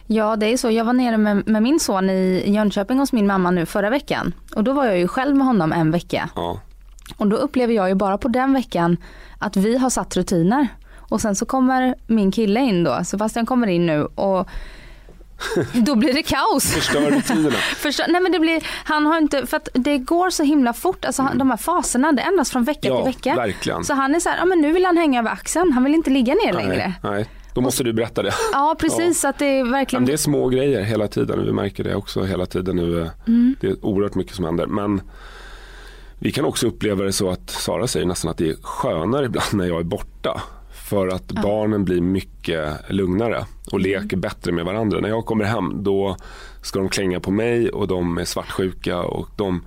[0.06, 3.26] Ja det är så, jag var nere med, med, min son i Jönköping hos min
[3.26, 4.32] mamma nu förra veckan.
[4.56, 6.30] Och då var jag ju själv med honom en vecka.
[6.36, 6.60] Ja.
[7.16, 8.96] Och då upplever jag ju bara på den veckan
[9.38, 10.68] att vi har satt rutiner.
[10.96, 14.48] Och sen så kommer min kille in då, Sebastian kommer in nu och
[15.72, 16.72] då blir det kaos.
[16.74, 17.56] Förstör rutinerna.
[17.76, 21.04] Förstör, nej men det blir, han har inte, för att det går så himla fort,
[21.04, 21.38] alltså mm.
[21.38, 23.34] de här faserna, det ändras från vecka ja, till vecka.
[23.36, 23.84] Verkligen.
[23.84, 25.94] Så han är så här, ja men nu vill han hänga över axeln, han vill
[25.94, 26.94] inte ligga ner nej, längre.
[27.02, 27.28] Nej.
[27.54, 28.32] Då måste du berätta det.
[28.52, 29.30] Ja precis, ja.
[29.30, 30.02] att det är verkligen.
[30.02, 33.10] Men det är små grejer hela tiden, vi märker det också hela tiden nu.
[33.26, 33.56] Mm.
[33.60, 34.66] Det är oerhört mycket som händer.
[34.66, 35.00] Men
[36.18, 39.52] vi kan också uppleva det så att Sara säger nästan att det är skönare ibland
[39.52, 40.42] när jag är borta.
[40.90, 41.42] För att ja.
[41.42, 43.82] barnen blir mycket lugnare och mm.
[43.82, 45.00] leker bättre med varandra.
[45.00, 46.16] När jag kommer hem då
[46.62, 49.62] ska de klänga på mig och de är svartsjuka och de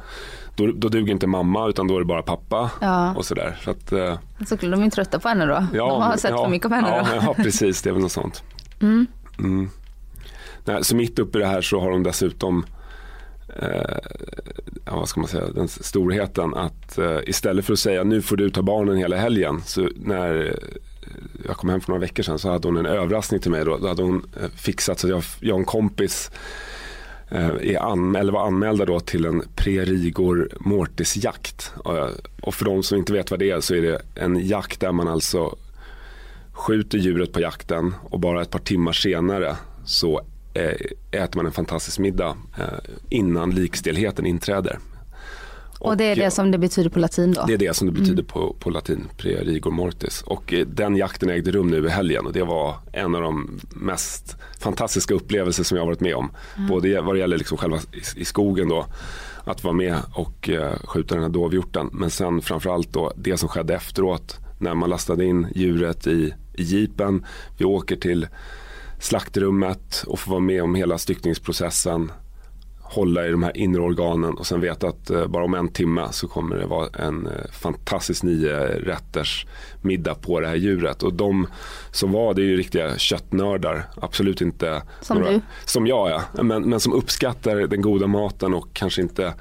[0.55, 3.15] då, då duger inte mamma utan då är det bara pappa ja.
[3.15, 3.57] och sådär.
[3.63, 5.65] Så att, eh, så de är trötta på henne då?
[5.73, 7.25] Ja, de har sett ja, för mycket av henne ja, då?
[7.25, 7.81] Ja, precis.
[7.81, 8.43] Det är väl något sånt.
[8.81, 9.07] Mm.
[9.39, 9.69] Mm.
[10.65, 12.65] Nej, så mitt uppe i det här så har de dessutom
[13.61, 13.97] eh,
[14.85, 18.37] ja, vad ska man säga, den storheten att eh, istället för att säga nu får
[18.37, 20.59] du ta barnen hela helgen så när
[21.47, 23.65] jag kom hem för några veckor sedan så hade hon en överraskning till mig.
[23.65, 26.31] Då, då hade hon eh, fixat så jag, jag och en kompis
[27.29, 31.73] eh, är an, eller var anmälda då till en prerigor mortisjakt.
[31.85, 32.07] Eh,
[32.41, 34.91] och för de som inte vet vad det är så är det en jakt där
[34.91, 35.55] man alltså
[36.51, 39.55] skjuter djuret på jakten och bara ett par timmar senare
[39.85, 40.21] så
[41.11, 42.37] äter man en fantastisk middag
[43.09, 44.79] innan likstelheten inträder.
[45.83, 47.43] Och det är det som det betyder på latin då?
[47.47, 48.25] Det är det som det betyder mm.
[48.25, 50.21] på, på latin, pre rigor mortis.
[50.25, 53.59] Och eh, den jakten ägde rum nu i helgen och det var en av de
[53.69, 56.31] mest fantastiska upplevelser som jag varit med om.
[56.57, 56.69] Mm.
[56.69, 58.85] Både vad det gäller liksom själva i, i skogen då,
[59.43, 61.89] att vara med och uh, skjuta den här dovhjorten.
[61.93, 66.63] Men sen framförallt då det som skedde efteråt när man lastade in djuret i, i
[66.63, 67.25] jeepen.
[67.57, 68.27] Vi åker till
[68.99, 72.11] slaktrummet och får vara med om hela styckningsprocessen
[72.93, 76.07] hålla i de här inre organen och sen veta att eh, bara om en timme
[76.11, 79.45] så kommer det vara en eh, fantastisk nio rätters
[79.81, 81.03] middag på det här djuret.
[81.03, 81.47] Och de
[81.91, 83.85] som var, det är ju riktiga köttnördar.
[84.01, 85.41] Absolut inte som några, du.
[85.65, 86.43] Som jag ja.
[86.43, 89.33] Men, men som uppskattar den goda maten och kanske inte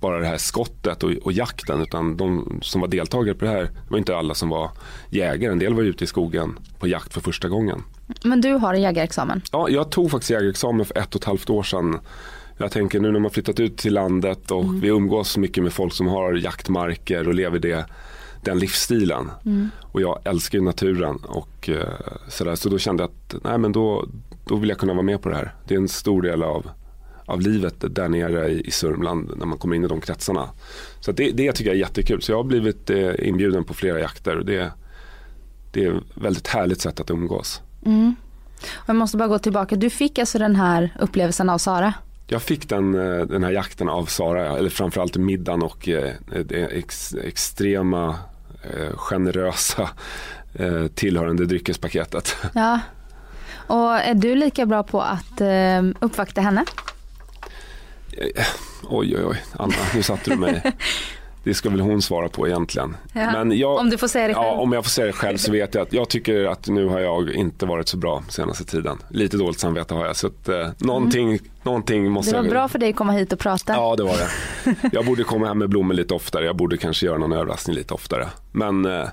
[0.00, 3.62] bara det här skottet och, och, jakten utan de som var deltagare på det här
[3.62, 4.70] det var inte alla som var
[5.10, 5.52] jägare.
[5.52, 7.82] En del var ute i skogen på jakt för första gången.
[8.24, 9.42] Men du har jägarexamen?
[9.52, 11.98] Ja, jag tog faktiskt jägarexamen för ett och ett halvt år sedan
[12.60, 14.80] jag tänker nu när man flyttat ut till landet och mm.
[14.80, 17.86] vi umgås mycket med folk som har jaktmarker och lever det,
[18.44, 19.30] den livsstilen.
[19.46, 19.70] Mm.
[19.82, 21.82] Och jag älskar ju naturen och uh,
[22.28, 22.54] sådär.
[22.54, 24.08] Så då kände jag att nej, men då,
[24.44, 25.54] då vill jag kunna vara med på det här.
[25.68, 26.70] Det är en stor del av,
[27.24, 30.48] av livet där nere i, i Sörmland när man kommer in i de kretsarna.
[31.00, 32.22] Så det, det tycker jag är jättekul.
[32.22, 34.72] Så jag har blivit eh, inbjuden på flera jakter och det,
[35.72, 37.60] det är ett väldigt härligt sätt att umgås.
[37.86, 38.14] Mm.
[38.74, 41.94] Och jag måste bara gå tillbaka, du fick alltså den här upplevelsen av Sara?
[42.32, 46.12] Jag fick den, eh, den här jakten av Sara, eller framförallt middagen och eh,
[46.44, 48.18] det ex, extrema
[48.62, 49.90] eh, generösa
[50.94, 52.36] tillhörande dryckespaketet.
[52.54, 52.80] Ja,
[53.66, 55.40] och är du lika bra på att
[56.00, 56.64] uppvakta henne?
[58.82, 60.62] Oj, oj, oj, Anna, nu satte du mig.
[61.44, 62.96] Det ska väl hon svara på egentligen.
[63.12, 64.46] Ja, Men jag, om du får säga det själv.
[64.46, 66.86] Ja, om jag får säga det själv så vet jag att jag tycker att nu
[66.86, 68.98] har jag inte varit så bra senaste tiden.
[69.10, 70.16] Lite dåligt samvete har jag.
[70.16, 71.44] Så att, eh, någonting, mm.
[71.62, 72.50] någonting måste Det var jag...
[72.50, 73.72] bra för dig att komma hit och prata.
[73.72, 74.28] Ja, det var det.
[74.92, 76.44] Jag borde komma hem med blommor lite oftare.
[76.44, 78.28] Jag borde kanske göra någon överraskning lite oftare.
[78.52, 79.08] Men eh,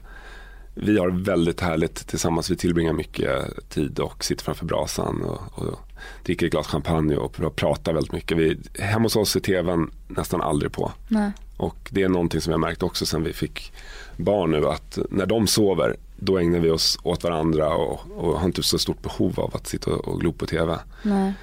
[0.74, 2.52] vi har väldigt härligt tillsammans.
[2.52, 3.30] Vi tillbringar mycket
[3.70, 5.80] tid och sitter framför brasan och, och
[6.24, 8.38] dricker ett glas champagne och pratar väldigt mycket.
[8.38, 10.92] Vi, hemma hos oss är tvn nästan aldrig på.
[11.08, 11.32] Nej.
[11.58, 13.74] Och det är någonting som jag märkt också sen vi fick
[14.18, 18.46] barn nu att när de sover då ägnar vi oss åt varandra och, och har
[18.46, 20.80] inte så stort behov av att sitta och, glo på tv.
[21.02, 21.34] Nej.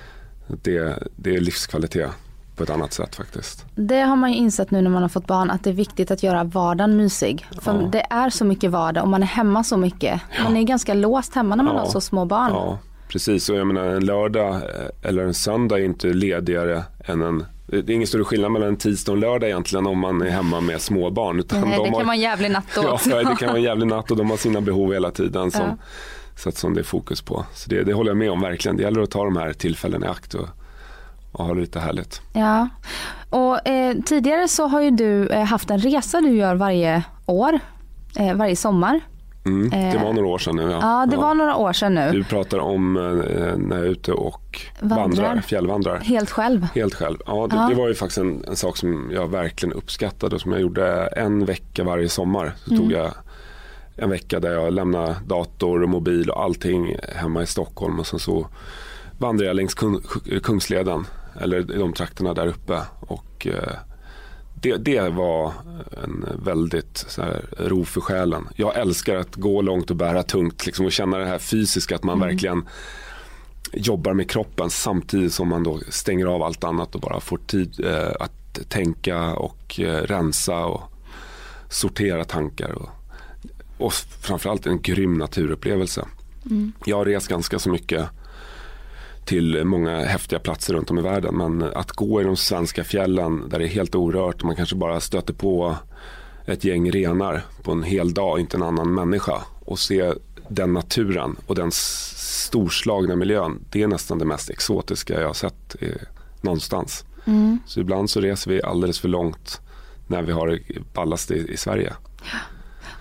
[0.47, 2.11] Det, det är livskvalitet
[2.57, 3.65] på ett annat sätt faktiskt.
[3.75, 6.11] Det har man ju insett nu när man har fått barn att det är viktigt
[6.11, 7.47] att göra vardagen mysig.
[7.61, 7.89] För ja.
[7.93, 10.21] det är så mycket vardag och man är hemma så mycket.
[10.37, 10.45] Ja.
[10.45, 11.81] Man är ganska låst hemma när man ja.
[11.81, 12.51] har så små barn.
[12.53, 13.49] Ja, precis.
[13.49, 17.45] Och jag menar en lördag eh, eller en söndag är inte ledigare än en
[17.83, 20.31] det är ingen större skillnad mellan en tisdag och en lördag egentligen om man är
[20.31, 21.39] hemma med småbarn.
[21.39, 23.11] Utan Nej, de det kan vara en jävlig natt då också.
[23.11, 25.63] Ja, det kan vara en jävlig natt och de har sina behov hela tiden som,
[25.63, 25.77] ja.
[26.37, 27.47] så att, som det är fokus på.
[27.55, 28.77] Så det, det håller jag med om verkligen.
[28.77, 30.49] Det gäller att ta de här tillfällena i akt och,
[31.33, 32.21] och ha det lite härligt.
[32.33, 32.69] Ja,
[33.31, 37.61] och eh, tidigare så har ju du eh, haft en resa du gör varje år,
[38.17, 39.01] eh, varje sommar.
[39.47, 40.63] Mm, det var några år sedan nu.
[40.63, 41.21] Ja, ja det ja.
[41.21, 42.11] var några år sedan nu.
[42.13, 45.99] Du pratar om eh, när jag är ute och vandrar, vandrar fjällvandrar.
[45.99, 46.67] Helt själv?
[46.75, 47.19] Helt själv.
[47.27, 47.67] Ja, det, ja.
[47.69, 51.07] det var ju faktiskt en, en, sak som jag verkligen uppskattade och som jag gjorde
[51.07, 52.53] en vecka varje sommar.
[52.65, 52.83] Så mm.
[52.83, 53.11] tog jag
[53.97, 58.19] en vecka där jag lämnade dator och mobil och allting hemma i Stockholm och sen
[58.19, 58.47] så
[59.19, 59.75] vandrade jag längs
[60.43, 61.07] Kungsleden
[61.41, 62.81] eller i de trakterna där uppe.
[63.01, 63.73] Och, eh,
[64.65, 65.53] det, det var
[66.05, 68.49] en väldigt så här, ro för själen.
[68.57, 72.05] Jag älskar att gå långt och bära tungt liksom, och känna det här fysiska att
[72.05, 72.29] man mm.
[72.29, 72.69] verkligen
[73.73, 77.85] jobbar med kroppen samtidigt som man då stänger av allt annat och bara får tid
[77.85, 80.83] eh, att tänka och eh, rensa och
[81.69, 82.71] sortera tankar.
[82.71, 82.89] Och,
[83.79, 86.05] och framförallt en grym naturupplevelse.
[86.51, 86.73] Mm.
[86.85, 88.09] Jag har rest ganska så mycket
[89.25, 91.37] till många häftiga platser runt om i världen.
[91.37, 94.77] Men att gå i de svenska fjällen där det är helt orört och man kanske
[94.77, 95.77] bara stöter på
[96.47, 99.43] ett gäng renar på en hel dag, inte en annan människa.
[99.65, 100.13] Och se
[100.49, 103.65] den naturen och den storslagna miljön.
[103.71, 105.89] Det är nästan det mest exotiska jag har sett eh,
[106.41, 107.05] någonstans.
[107.25, 107.59] Mm.
[107.67, 109.61] Så ibland så reser vi alldeles för långt
[110.07, 110.59] när vi har
[110.95, 111.93] ballast i, i Sverige.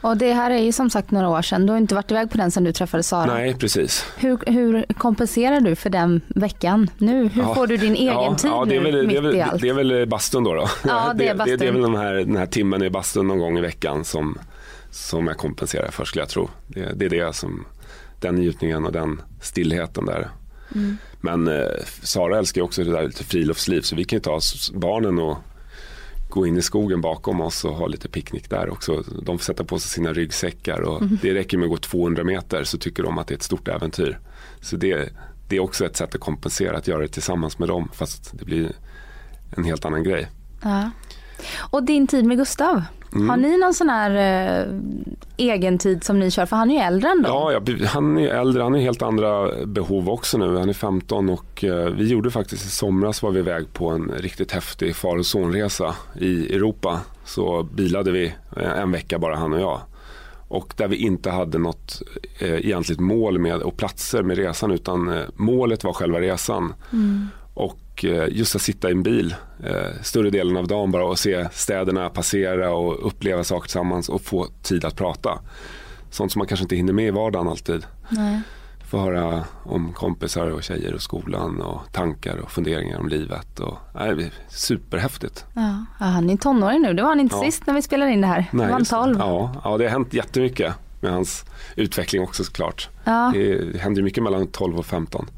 [0.04, 1.66] Och det här är ju som sagt några år sedan.
[1.66, 3.34] Du har inte varit iväg på den sedan du träffade Sara.
[3.34, 4.06] Nej, precis.
[4.18, 7.28] Hur, hur kompenserar du för den veckan nu?
[7.28, 7.56] Hur ja.
[7.56, 9.42] får du din egen ja, tid ja, det är väl, nu det är väl, i
[9.42, 9.62] allt?
[9.62, 10.54] Det är väl bastun då.
[10.54, 10.70] då.
[10.88, 11.58] Ja, det, är bastun.
[11.58, 14.04] det, det är väl den här, den här timmen i bastun någon gång i veckan
[14.04, 14.38] som,
[14.90, 16.50] som jag kompenserar för skulle jag tro.
[16.68, 17.66] Det, det är det som,
[18.20, 20.30] den njutningen och den stillheten där.
[20.76, 20.98] Mm.
[21.22, 21.68] Men eh,
[22.04, 24.40] Sara älskar ju också det där lite friluftsliv så vi kan ju ta
[24.74, 25.38] barnen och
[26.34, 29.04] gå in i skogen bakom oss och ha lite picknick där också.
[29.22, 31.20] De får sätta på sig sina ryggsäckar och mm.
[31.22, 33.68] det räcker med att gå 200 meter så tycker de att det är ett stort
[33.68, 34.20] äventyr.
[34.62, 35.10] Så det,
[35.50, 38.46] det är också ett sätt att kompensera att göra det tillsammans med dem fast det
[38.46, 38.72] blir
[39.58, 40.28] en helt annan grej.
[40.62, 40.92] Ja.
[41.60, 42.84] Och din tid med Gustav,
[43.16, 43.30] mm.
[43.30, 44.74] har ni någon sån här eh,
[45.38, 46.46] egen tid som ni kör?
[46.46, 47.30] För han är ju äldre ändå.
[47.30, 50.58] Ja, ja, han är äldre, han har helt andra behov också nu.
[50.58, 54.12] Han är 15 och eh, vi gjorde faktiskt i somras var vi iväg på en
[54.18, 57.00] riktigt häftig far och sonresa i Europa.
[57.26, 59.82] Så bilade vi en vecka bara han och jag.
[60.54, 62.02] Och där vi inte hade något
[62.40, 66.74] eh, egentligt mål med och platser med resan utan eh, målet var själva resan.
[66.92, 67.28] Mm.
[68.04, 71.20] Och eh, just att sitta i en bil eh, större delen av dagen bara och
[71.20, 75.40] se städerna passera och uppleva saker tillsammans och få tid att prata.
[76.10, 77.86] Sånt som man kanske inte hinner med i vardagen alltid.
[78.10, 78.42] Nej.
[78.90, 83.60] Få höra om kompisar och tjejer och skolan och tankar och funderingar om livet.
[83.60, 85.46] Och, nej, det är superhäftigt.
[85.54, 85.86] Ja.
[86.00, 86.94] ja, han är tonåring nu.
[86.94, 87.44] Det var han inte ja.
[87.44, 88.46] sist när vi spelade in det här.
[88.52, 89.16] Nej, var han 12.
[89.20, 92.90] Ja, ja, det har hänt jättemycket med hans utveckling också såklart.
[93.04, 93.32] Ja.
[93.34, 95.30] Det händer mycket mellan 12 och 15.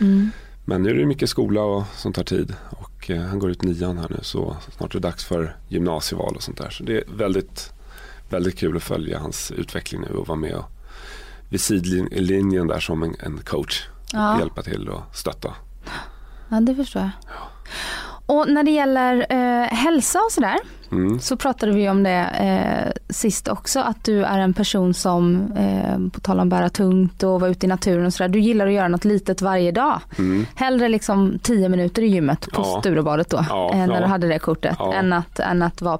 [0.00, 0.30] Mm.
[0.68, 3.62] Men nu är det mycket skola och som tar tid och eh, han går ut
[3.62, 6.70] nian här nu så snart är det dags för gymnasieval och sånt där.
[6.70, 7.72] Så det är väldigt,
[8.30, 10.64] väldigt kul att följa hans utveckling nu och vara med och
[11.48, 13.88] vid sidlinjen där som en, en coach.
[14.12, 14.34] Ja.
[14.34, 15.54] Och hjälpa till och stötta.
[16.48, 17.10] Ja det förstår jag.
[17.26, 17.48] Ja.
[18.34, 20.58] Och när det gäller eh, hälsa och sådär.
[20.92, 21.20] Mm.
[21.20, 26.10] så pratade vi om det eh, sist också, att du är en person som, eh,
[26.12, 28.72] på tal om bära tungt och vara ute i naturen och sådär, du gillar att
[28.72, 30.00] göra något litet varje dag.
[30.18, 30.46] Mm.
[30.54, 32.80] Hellre liksom 10 minuter i gymmet på Ja.
[32.80, 34.00] Sturebadet då, Ja, eh, när ja.
[34.00, 34.94] du hade det kortet, Ja.
[34.94, 35.98] än, att, än att vara,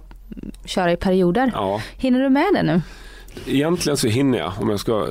[0.64, 1.50] köra i perioder.
[1.54, 1.80] Ja.
[1.96, 2.82] Hinner du med det nu?
[3.46, 5.06] Egentligen så hinner jag om jag ska,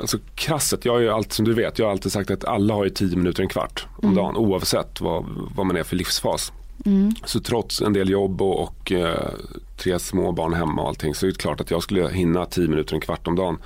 [0.00, 2.74] alltså krasset, jag har ju alltid, som du vet, jag har alltid sagt att alla
[2.74, 5.24] har ju 10 minuter, en kvart om dagen oavsett vad,
[5.56, 6.52] vad man är för livsfas.
[6.84, 7.12] Mm.
[7.24, 9.30] Så trots en del jobb och, och eh,
[9.76, 12.68] tre små barn hemma och allting så är det klart att jag skulle hinna 10
[12.68, 13.58] minuter, en kvart om dagen.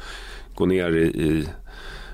[0.55, 1.49] Gå ner i, i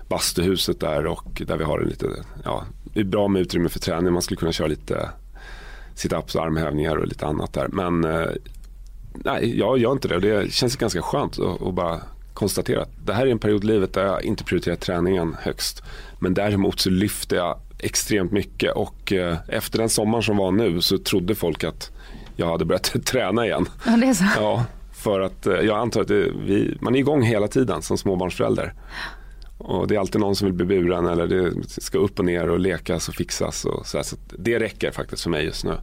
[0.09, 2.07] bastuhuset där och där vi har en lite,
[2.45, 4.13] ja, det är bra med utrymme för träning.
[4.13, 5.09] Man skulle kunna köra lite
[5.95, 7.69] situps och armhävningar och lite annat där.
[7.69, 8.31] Men eh,
[9.15, 12.01] nej, jag gör inte det och det känns ganska skönt att, att bara
[12.35, 15.83] konstatera att det här är en period i livet där jag inte prioriterar träningen högst.
[16.19, 20.81] Men däremot så lyfter jag extremt mycket och eh, efter den sommaren som var nu
[20.81, 21.91] så trodde folk att
[22.37, 23.67] jag hade börjat träna igen.
[23.87, 24.25] Ja, det är så.
[24.37, 27.99] Ja, för att eh, jag antar att det, vi, man är igång hela tiden som
[27.99, 28.75] småbarnsförälder.
[29.59, 32.49] Och det är alltid någon som vill bli buren eller det ska upp och ner
[32.51, 33.65] och lekas och fixas.
[33.65, 35.77] Och så så det räcker faktiskt för mig just nu.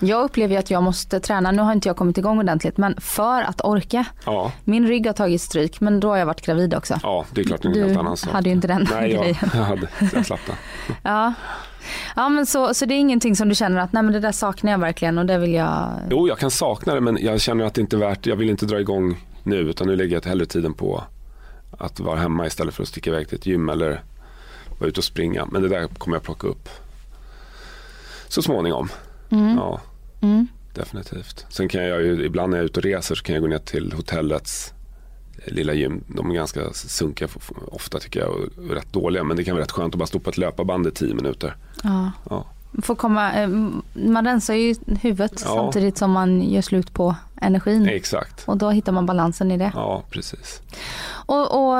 [0.00, 3.42] Jag upplever att jag måste träna, nu har inte jag kommit igång ordentligt, men för
[3.42, 4.04] att orka.
[4.26, 6.94] Ja, Min rygg har tagit stryk, men då har jag varit gravid också.
[7.02, 8.32] ja det är klart det är Du helt annan sak.
[8.32, 9.36] hade ju inte den Nej, jag, grejen.
[9.54, 10.56] jag, hade, jag slapp den.
[11.02, 11.34] Ja.
[12.16, 14.32] Ja men så, så det är ingenting som du känner att nej men det där
[14.32, 15.88] saknar jag verkligen och det vill jag.
[16.10, 18.50] Jo, jag kan sakna det men jag känner att det inte är värt, jag vill
[18.50, 21.04] inte dra igång nu utan nu lägger jag hellre tiden på
[21.78, 24.02] att vara hemma istället för att sticka iväg till ett gym eller
[24.78, 25.46] vara ute och springa.
[25.46, 26.68] Men det där kommer jag plocka upp
[28.28, 28.88] så småningom.
[29.28, 29.80] Ja,
[30.20, 30.46] Mm.
[30.74, 31.46] definitivt.
[31.48, 33.48] Sen kan jag ju, ibland när jag är ute och reser så kan jag gå
[33.48, 34.72] ner till hotellets
[35.46, 36.04] lilla gym.
[36.06, 37.28] De är ganska sunkiga
[37.66, 39.24] ofta tycker jag och rätt dåliga.
[39.24, 41.56] Men det kan vara rätt skönt att bara stå på ett löparband i tio minuter.
[41.82, 42.10] Ja.
[42.30, 42.46] Ja.
[42.82, 43.48] Får komma, eh,
[43.92, 45.50] man rensar ju huvudet Ja.
[45.54, 47.88] samtidigt som man gör slut på energin.
[47.88, 48.44] Exakt.
[48.48, 49.72] Och då hittar man balansen i det.
[49.74, 50.60] Ja, precis.
[51.26, 51.76] Och, och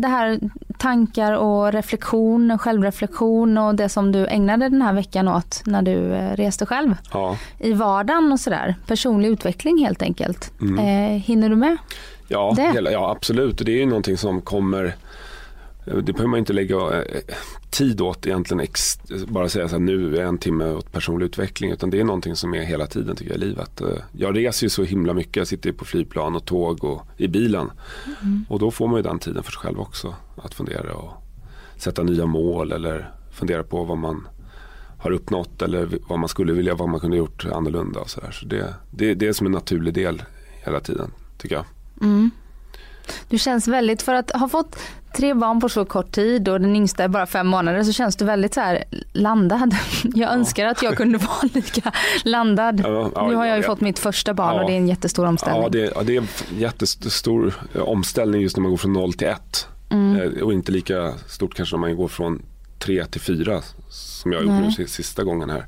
[0.00, 0.40] det här
[0.78, 6.12] tankar och reflektion, självreflektion och det som du ägnade den här veckan åt när du
[6.14, 7.36] eh, reste själv Ja.
[7.58, 8.74] i vardagen och sådär.
[8.86, 10.52] Personlig utveckling helt enkelt.
[10.60, 10.78] Mm.
[10.78, 11.76] Eh, hinner du med?
[12.28, 13.58] Ja, hela, ja absolut.
[13.58, 14.94] Det är ju någonting som kommer
[15.84, 17.22] det behöver man inte lägga eh,
[17.70, 21.70] tid åt egentligen, ex, bara säga så här, nu är en timme åt personlig utveckling.
[21.72, 23.80] Utan det är någonting som är hela tiden tycker jag i livet.
[23.80, 27.28] Eh, Jag reser ju så himla mycket, jag sitter på flygplan och tåg och i
[27.28, 27.70] bilen.
[28.48, 30.14] Och då får man ju den tiden för sig själv också.
[30.36, 31.12] Att fundera och
[31.76, 34.28] sätta nya mål eller fundera på vad man
[34.98, 38.00] har uppnått eller vad man skulle vilja, vad man kunde gjort annorlunda.
[38.00, 38.30] Och så där.
[38.30, 40.22] så det, det, det är som en naturlig del
[40.64, 41.64] hela tiden tycker jag.
[42.00, 42.30] Mm.
[43.28, 44.76] Du känns väldigt, för att ha fått
[45.16, 48.16] tre barn på så kort tid och den yngsta är bara fem månader så känns
[48.16, 49.74] du väldigt så här landad.
[50.14, 51.92] Jag önskar att jag kunde vara lika
[52.24, 52.80] landad.
[52.84, 53.66] Ja, ja, nu har jag ju ja.
[53.66, 54.60] fått mitt första barn Ja.
[54.62, 55.62] och det är en jättestor omställning.
[55.62, 57.54] Ja det, ja, det är en jättestor
[57.86, 59.66] omställning just när man går från noll till ett.
[59.90, 62.42] Eh, Och inte lika stort kanske när man går från
[62.78, 65.66] tre till fyra som jag har gjort nu si- sista gången här.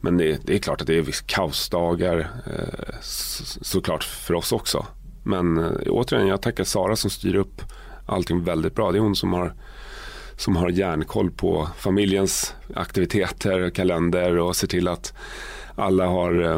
[0.00, 4.86] Men det, det är klart att det är kaosdagar eh, så, såklart för oss också.
[5.22, 7.62] Men eh, återigen, jag tackar Sara som styr upp
[8.08, 8.92] allting väldigt bra.
[8.92, 9.54] Det är hon som har
[10.36, 15.12] som har järnkoll på familjens aktiviteter, kalender och ser till att
[15.74, 16.56] alla har eh,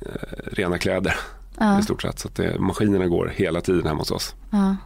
[0.00, 0.08] eh,
[0.46, 1.16] rena kläder
[1.58, 1.78] Ja.
[1.78, 2.18] i stort sett.
[2.18, 4.34] Så att det, maskinerna går hela tiden hemma hos oss.
[4.50, 4.76] Ja.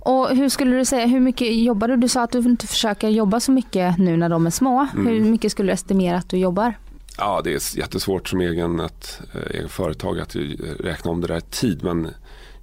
[0.00, 1.96] Och hur skulle du säga, hur mycket jobbar du?
[1.96, 4.86] Du sa att du inte försöker jobba så mycket nu när de är små.
[4.94, 5.06] Mm.
[5.06, 6.74] Hur mycket skulle du estimera att du jobbar?
[7.18, 10.36] Ja, det är jättesvårt som egen, ett, eh, egen företag att
[10.80, 11.84] räkna om det där tid.
[11.84, 12.08] Men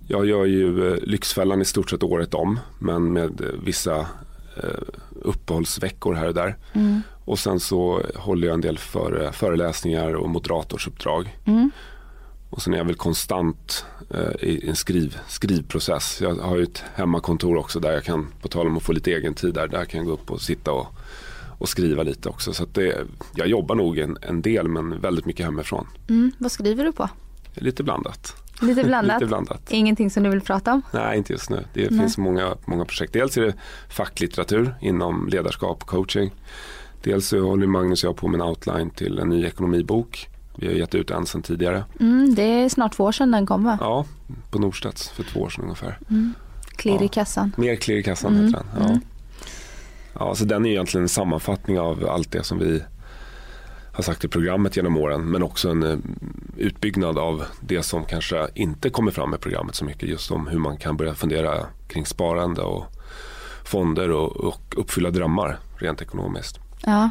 [0.08, 2.60] jag gör ju eh, Lyxfällan i stort sett året om.
[2.80, 4.00] Men med eh, vissa
[4.64, 4.84] eh,
[5.22, 6.56] uppehållsveckor här och där.
[6.74, 7.02] Mm.
[7.26, 11.38] Och sen så håller jag en del för, föreläsningar och moderatorsuppdrag.
[11.46, 11.72] Mm.
[12.50, 16.22] Och sen är jag väl konstant eh, i en skriv, skrivprocess.
[16.22, 19.12] Jag har ju ett hemmakontor också där jag kan, på tal om att få lite
[19.12, 20.88] egen tid där, där kan jag gå upp och sitta och,
[21.58, 22.54] och skriva lite också.
[22.54, 25.88] Så det, jag jobbar nog en, en del men väldigt mycket hemifrån.
[26.10, 26.32] Mm.
[26.38, 27.10] Vad skriver du på?
[27.54, 28.45] Lite blandat.
[28.62, 29.22] Lite blandat?
[29.22, 29.62] Lite blandat.
[29.72, 30.82] Ingenting som du vill prata om?
[30.92, 31.66] Nej, inte just nu.
[31.74, 32.00] Det Nej.
[32.00, 33.14] finns många, många projekt.
[33.14, 33.54] Dels är det
[33.90, 36.32] facklitteratur inom ledarskap och coaching.
[37.04, 40.30] Dels så håller Magnus och jag på med en outline till en ny ekonomibok.
[40.58, 41.84] Vi har gett ut en sedan tidigare.
[42.00, 43.78] Mm, det är snart två år sedan den kom va?
[43.82, 44.06] Ja,
[44.52, 46.00] på Norstedts för två år sedan ungefär.
[46.76, 47.10] Klirr i Ja.
[47.10, 47.52] kassan.
[47.58, 48.68] Mer klirr i kassan Mm, heter den.
[48.84, 48.90] Ja.
[48.90, 49.02] mm.
[50.20, 52.84] ja, så den är egentligen en sammanfattning av allt det som vi
[53.96, 55.32] har sagt i programmet genom åren.
[55.32, 55.98] Men också en eh,
[56.58, 60.10] utbyggnad av det som kanske inte kommer fram i programmet så mycket.
[60.10, 62.86] Just om hur man kan börja fundera kring sparande och
[63.66, 66.60] fonder och, och uppfylla drömmar rent ekonomiskt.
[66.86, 67.10] Ja.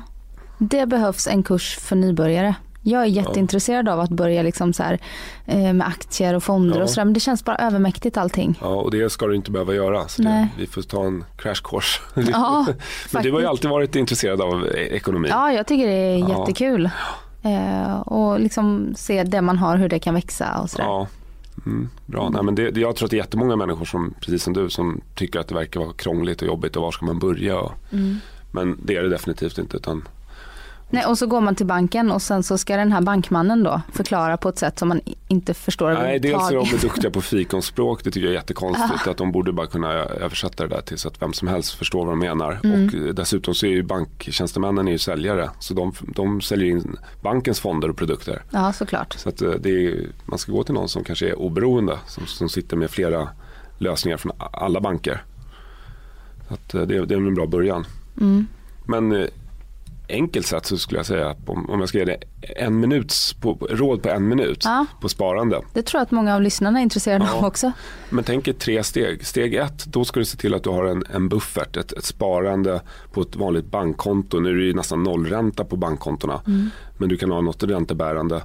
[0.59, 2.55] Det behövs en kurs för nybörjare.
[2.87, 3.93] Jag är jätteintresserad ja.
[3.93, 4.99] av att börja liksom så här,
[5.47, 6.83] eh, med aktier och fonder ja.
[6.83, 7.05] och sådär.
[7.05, 8.59] Men det känns bara övermäktigt allting.
[8.61, 10.09] Ja, och det ska du inte behöva göra.
[10.09, 12.01] Så det, vi får ta en crash course.
[12.33, 12.67] Ja,
[13.13, 15.29] men du har ju alltid varit intresserad av e- ekonomi.
[15.31, 16.39] Ja, jag tycker det är ja.
[16.39, 16.91] jättekul.
[17.43, 20.85] Eh, och liksom se det man har, hur det kan växa och sådär.
[20.85, 21.07] Ja.
[21.67, 24.53] Mm, bra, Nej, men det, jag tror att det är jättemånga människor som, precis som
[24.53, 27.59] du, som tycker att det verkar vara krångligt och jobbigt och var ska man börja?
[27.59, 28.17] Och, mm.
[28.51, 29.77] Men det är det definitivt inte.
[29.77, 30.09] Utan
[30.95, 33.81] Nej, och så går man till banken och sen så ska den här bankmannen då
[33.93, 38.05] förklara på ett sätt som man inte förstår Nej, dels är de duktiga på fikonspråk,
[38.05, 39.07] det tycker jag är jättekonstigt.
[39.07, 42.07] Att de borde bara kunna översätta det där till så att vem som helst förstår
[42.07, 42.61] vad de menar.
[42.65, 43.09] Mm.
[43.09, 47.61] Och dessutom så är ju banktjänstemännen är ju säljare, så de, de säljer in bankens
[47.61, 48.43] fonder och produkter.
[48.51, 49.13] Ja, såklart.
[49.13, 52.27] Så att eh, det är, man ska gå till någon som kanske är oberoende, som,
[52.27, 53.29] som sitter med flera
[53.79, 55.23] lösningar från alla banker.
[56.49, 57.87] Så att eh, det, det är en bra början.
[58.21, 58.47] Mm.
[58.87, 59.29] Men
[60.09, 62.19] enkelt sätt så skulle jag säga om, om jag ska ge det
[62.57, 64.87] en minuts, på, råd på en minut ja.
[65.01, 65.61] på sparande.
[65.73, 67.39] Det tror jag att många av lyssnarna är intresserade ja.
[67.39, 67.73] av också.
[68.11, 69.27] Men tänk er tre steg.
[69.27, 72.05] Steg ett, då ska du se till att du har en, en buffert, ett, ett
[72.05, 72.81] sparande
[73.13, 74.41] på ett vanligt bankkonto.
[74.41, 76.41] Nu är det ju nästan nollränta på bankkontona.
[76.47, 76.71] Mm.
[76.97, 78.43] Men du kan ha något räntebärande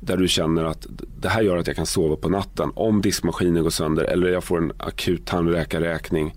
[0.00, 0.86] där du känner att
[1.20, 4.44] det här gör att jag kan sova på natten om diskmaskinen går sönder eller jag
[4.44, 6.34] får en akut tandläkarräkning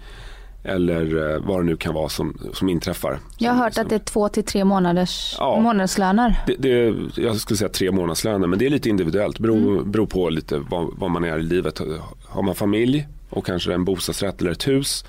[0.64, 3.20] eller eh, vad det nu kan vara som, som inträffar.
[3.38, 6.44] Jag har hört att det är två till tre månaders ja, månadslöner.
[6.48, 9.38] Det, det, jag skulle säga tre månadslöner men det är lite individuellt.
[9.38, 9.92] Det beror, mm.
[9.92, 11.82] beror på lite vad, vad, man är i livet.
[12.24, 15.06] Har man familj och kanske en bostadsrätt eller ett hus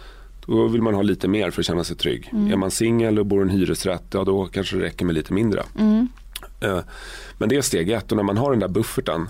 [0.46, 2.28] då vill man ha lite mer för att känna sig trygg.
[2.32, 2.53] Mm.
[2.53, 5.32] Är man singel och bor i en hyresrätt ja då kanske det räcker med lite
[5.32, 5.62] mindre.
[5.78, 6.09] Mm.
[6.61, 6.78] Eh,
[7.38, 9.28] men det är steg ett och när man har den där bufferten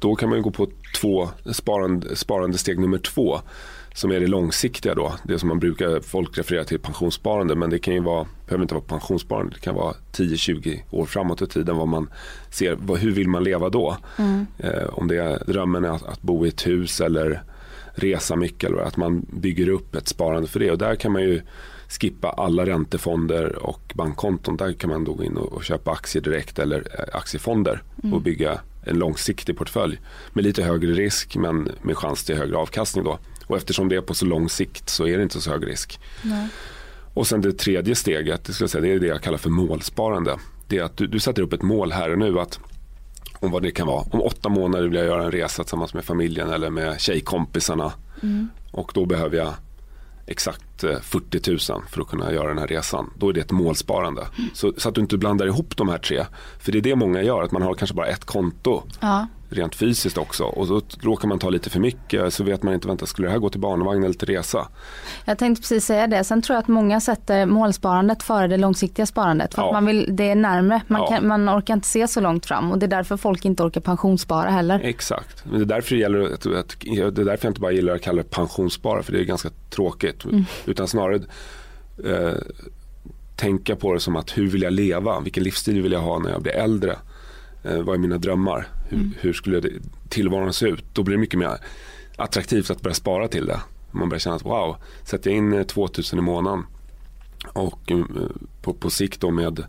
[0.00, 0.68] då kan man gå på
[1.00, 3.40] två sparande, sparande steg nummer två
[3.96, 5.14] som är det långsiktiga då.
[5.24, 8.74] Det som man brukar, folk referera till pensionssparande men det kan ju vara, behöver inte
[8.74, 9.54] vara pensionssparande.
[9.54, 12.08] Det kan vara 10-20 år framåt i tiden vad man
[12.50, 13.96] ser, vad, hur vill man leva då?
[14.18, 14.46] Mm.
[14.58, 17.42] Eh, om det är drömmen är att, att, bo i ett hus eller
[17.94, 20.70] resa mycket eller att man bygger upp ett sparande för det.
[20.70, 21.42] Och där kan man ju
[21.88, 24.56] skippa alla räntefonder och bankkonton.
[24.56, 28.14] Där kan man då gå in och, och köpa aktier direkt eller eh, aktiefonder mm.
[28.14, 30.00] och bygga en långsiktig portfölj
[30.32, 33.18] med lite högre risk men med chans till högre avkastning då.
[33.46, 36.00] Och eftersom det är på så lång sikt så är det inte så hög risk.
[36.22, 36.48] Nej.
[37.14, 40.38] Och sen det tredje steget, det, skulle säga, det är det jag kallar för målsparande.
[40.68, 42.60] Det är att du, du sätter upp ett mål här och nu att
[43.40, 44.04] om vad det kan vara.
[44.10, 47.92] Om åtta månader vill jag göra en resa tillsammans med familjen eller med tjejkompisarna.
[48.22, 48.48] Mm.
[48.72, 49.54] Och då behöver jag
[50.26, 53.10] exakt 40 eh, 000 för att kunna göra den här resan.
[53.16, 54.20] Då är det ett målsparande.
[54.38, 54.50] Mm.
[54.54, 56.24] Så, så, att du inte blandar ihop de här tre.
[56.58, 58.82] För det är det många gör, att man har kanske bara ett konto.
[59.00, 60.44] Ja rent fysiskt också.
[60.44, 63.32] Och då råkar man ta lite för mycket så vet man inte, vänta skulle det
[63.32, 64.68] här gå till barnvagn eller till resa?
[65.24, 66.24] Jag tänkte precis säga det.
[66.24, 69.54] Sen tror jag att många sätter målsparandet före det långsiktiga sparandet.
[69.54, 69.66] För ja.
[69.66, 70.80] att man vill, det är närmre.
[70.86, 71.08] Man, ja.
[71.08, 73.80] kan, man orkar inte se så långt fram och det är därför folk inte orkar
[73.80, 74.80] pensionsspara heller.
[74.84, 75.44] Exakt.
[75.44, 77.94] Men det är därför det gäller att, att, det är därför jag inte bara gillar
[77.94, 80.24] att kalla det pensionsspara för det är ganska tråkigt.
[80.24, 80.44] Mm.
[80.66, 81.20] Utan snarare
[82.04, 82.34] eh,
[83.36, 85.20] tänka på det som att hur vill jag leva?
[85.20, 86.96] Vilken livsstil vill jag ha när jag blir äldre?
[87.66, 88.68] Eh, vad är mina drömmar?
[88.88, 89.14] Hur, mm.
[89.20, 89.70] hur skulle det,
[90.08, 90.84] tillvaron se ut?
[90.92, 91.58] Då blir det mycket mer
[92.16, 93.60] attraktivt att börja spara till det.
[93.90, 96.66] Man börjar känna att wow, sätter jag in 2000 eh, i månaden
[97.52, 98.04] och eh,
[98.62, 99.64] på, på sikt då med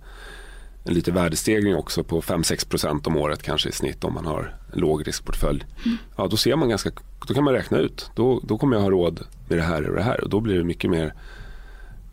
[0.84, 4.80] en lite värdestegring också på 5-6% om året kanske i snitt om man har en
[4.80, 5.66] låg riskportfölj.
[5.86, 5.98] Mm.
[6.16, 6.92] Ja, då ser man ganska,
[7.28, 8.12] då kan man räkna ut.
[8.16, 10.58] Då, då kommer jag ha råd med det här och det här och då blir
[10.58, 11.14] det mycket mer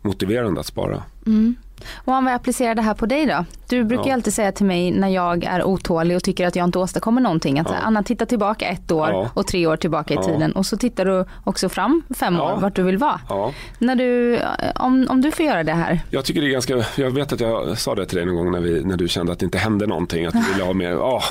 [0.05, 1.03] motiverande att spara.
[1.25, 1.55] Mm.
[1.95, 3.45] Och om vi applicerar det här på dig då?
[3.69, 4.13] Du brukar ja.
[4.13, 7.59] alltid säga till mig när jag är otålig och tycker att jag inte åstadkommer någonting.
[7.59, 7.75] Att ja.
[7.75, 9.29] Anna titta tillbaka ett år ja.
[9.33, 10.51] och tre år tillbaka i tiden.
[10.51, 13.19] Och så tittar du också fram fem år vart du vill vara.
[13.79, 14.39] När du,
[14.75, 15.99] om, om du får göra det här.
[16.09, 18.51] Jag tycker det är ganska, jag vet att jag sa det till dig någon gång
[18.51, 20.25] när, vi, när du kände att det inte hände någonting.
[20.25, 21.23] Att du ville ha mer, oh,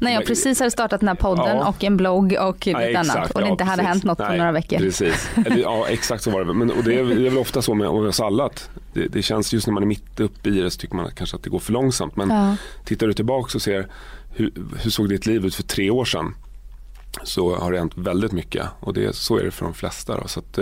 [0.00, 1.68] när jag precis hade startat den här podden ja.
[1.68, 4.34] och en blogg och lite ja, annat och det inte hade hänt något Nej, på
[4.34, 4.78] några veckor.
[4.78, 6.54] Precis, ja exakt så var det.
[6.54, 9.22] Men, och det, är, det är väl ofta så med oss alla att det, det,
[9.22, 11.50] känns just när man är mitt uppe i det så tycker man kanske att det
[11.50, 12.16] går för långsamt.
[12.16, 12.56] Men ja.
[12.84, 13.86] tittar du tillbaka och ser
[14.30, 16.34] hur, hur såg ditt liv ut för tre år sedan
[17.22, 20.20] så har det hänt väldigt mycket och det, så är det för de flesta.
[20.20, 20.28] Då.
[20.28, 20.58] Så att,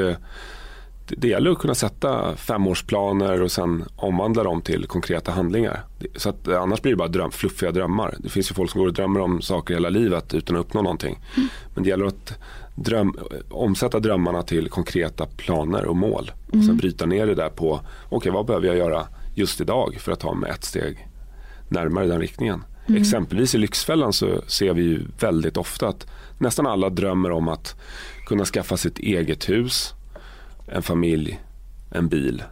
[1.06, 5.84] det, gäller att kunna sätta femårsplaner och sen omvandla dem till konkreta handlingar.
[6.16, 8.14] Så att, annars blir det bara dröm, fluffiga drömmar.
[8.18, 10.82] Det finns ju folk som går och drömmer om saker hela livet utan att uppnå
[10.82, 11.18] någonting.
[11.36, 11.48] Mm.
[11.74, 12.38] Men det gäller att
[12.74, 13.16] dröm,
[13.50, 16.30] omsätta drömmarna till konkreta planer och mål.
[16.46, 16.76] Och sen mm.
[16.76, 20.20] bryta ner det där på, okej okay, vad behöver jag göra just idag för att
[20.20, 21.08] ta mig ett steg
[21.68, 22.64] närmare den riktningen.
[22.86, 23.00] Mm.
[23.00, 26.06] Exempelvis i Lyxfällan så ser vi ju väldigt ofta att
[26.38, 27.80] nästan alla drömmer om att
[28.26, 29.94] kunna skaffa sitt eget hus,
[30.66, 31.40] en familj,
[31.90, 32.42] en bil,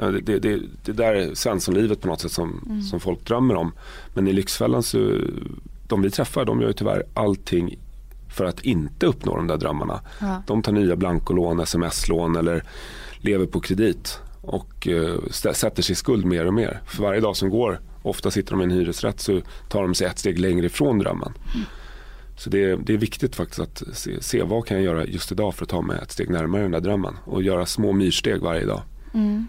[0.00, 2.82] Ja, det, det, det, där är svenssonlivet på något sätt som, mm.
[2.82, 3.72] som folk drömmer om.
[4.14, 5.18] Men i Lyxfällan så,
[5.88, 7.78] de vi träffar de gör ju tyvärr allting
[8.28, 10.00] för att inte uppnå de där drömmarna.
[10.20, 10.42] Ja.
[10.46, 12.64] De tar nya blankolån, sms-lån eller
[13.18, 16.80] lever på kredit och uh, sätter sig i skuld mer och mer.
[16.86, 20.06] För varje dag som går, ofta sitter de i en hyresrätt, så tar de sig
[20.06, 21.32] ett steg längre ifrån drömmen.
[21.54, 21.66] Mm.
[22.40, 25.32] Så det är, det är viktigt faktiskt att se, se, vad kan jag göra just
[25.32, 28.40] idag för att ta mig ett steg närmare den där drömmen och göra små myrsteg
[28.42, 28.82] varje dag.
[29.14, 29.48] Mm.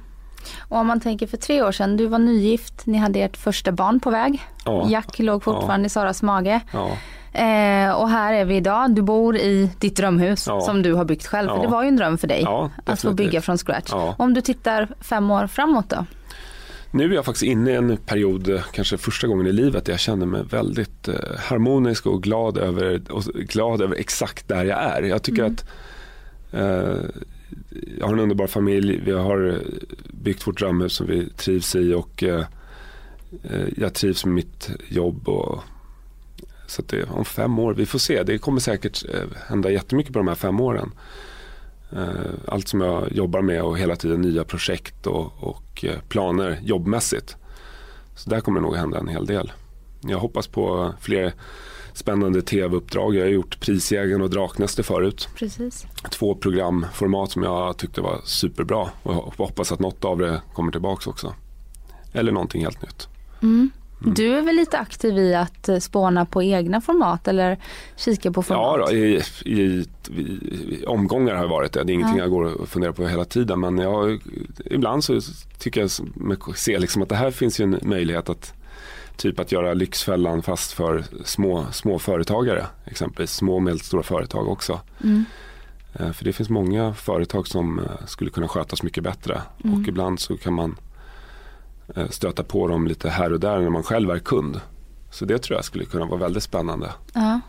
[0.60, 3.72] Och om man tänker för tre år sedan, du var nygift, ni hade ert första
[3.72, 4.42] barn på väg.
[4.66, 4.89] Ja.
[4.89, 5.88] Jack låg fortfarande ja.
[5.88, 6.62] i Saras mage.
[6.74, 6.98] Ja.
[7.39, 11.28] Eh, och här är vi idag, du bor i ditt drömhus som du har byggt
[11.28, 11.50] själv.
[11.50, 12.46] För det var ju en dröm för dig
[12.86, 13.94] att få bygga från scratch.
[14.18, 16.06] Om du tittar fem år framåt då?
[16.94, 20.00] Nu är jag faktiskt inne i en period, kanske första gången i livet, där jag
[20.00, 25.02] känner mig väldigt eh, harmonisk och glad över, och glad över exakt där jag är.
[25.02, 25.54] Jag tycker mm.
[25.54, 25.66] att
[26.52, 27.10] eh,
[28.00, 29.62] jag har en underbar familj, vi har
[30.24, 32.46] byggt vårt drömhus som vi trivs i och eh,
[33.44, 35.30] eh jag trivs med mitt jobb.
[35.30, 35.64] Och,
[36.68, 38.24] så det, om fem år, vi får se.
[38.24, 40.92] Det kommer säkert eh, hända jättemycket på de här fem åren.
[41.96, 46.60] Eh, allt som jag jobbar med och hela tiden nya projekt och, och eh, planer
[46.64, 47.36] jobbmässigt.
[48.16, 49.52] Så där kommer det nog hända en hel del.
[50.02, 51.34] Jag hoppas på fler
[51.94, 53.16] spännande tv-uppdrag.
[53.16, 55.30] Jag har gjort Prisjägaren och Draknäste förut.
[55.36, 55.88] Precis.
[56.12, 61.10] Två programformat som jag tyckte var superbra och hoppas att något av det kommer tillbaka
[61.10, 61.34] också.
[62.14, 63.08] Eller någonting helt nytt.
[63.42, 63.72] Mm.
[64.02, 64.14] Mm.
[64.14, 67.58] Du är väl lite aktiv i att eh, spåna på egna format eller
[67.95, 68.80] kika på format?
[68.80, 71.84] Ja, då, i, i, i, omgångar har det varit det.
[71.84, 72.24] Det är ingenting ja.
[72.24, 73.60] jag går och funderar på hela tiden.
[73.60, 74.22] Men jag,
[74.66, 75.20] ibland så
[75.58, 75.91] tycker jag
[76.56, 78.54] ser liksom att det här finns ju en möjlighet att
[79.18, 82.66] typ att göra Lyxfällan fast för små, små företagare.
[82.86, 84.80] Exempelvis små och medelstora företag också.
[85.04, 85.26] Mm.
[85.93, 89.41] Eh, för det finns många företag som eh, skulle kunna skötas mycket bättre.
[89.64, 89.82] Mm.
[89.82, 90.76] Och ibland så kan man
[92.10, 94.60] stöta på dem lite här och där när man själv är kund.
[95.12, 96.90] Så det tror jag skulle kunna vara väldigt spännande.
[97.14, 97.40] Ja.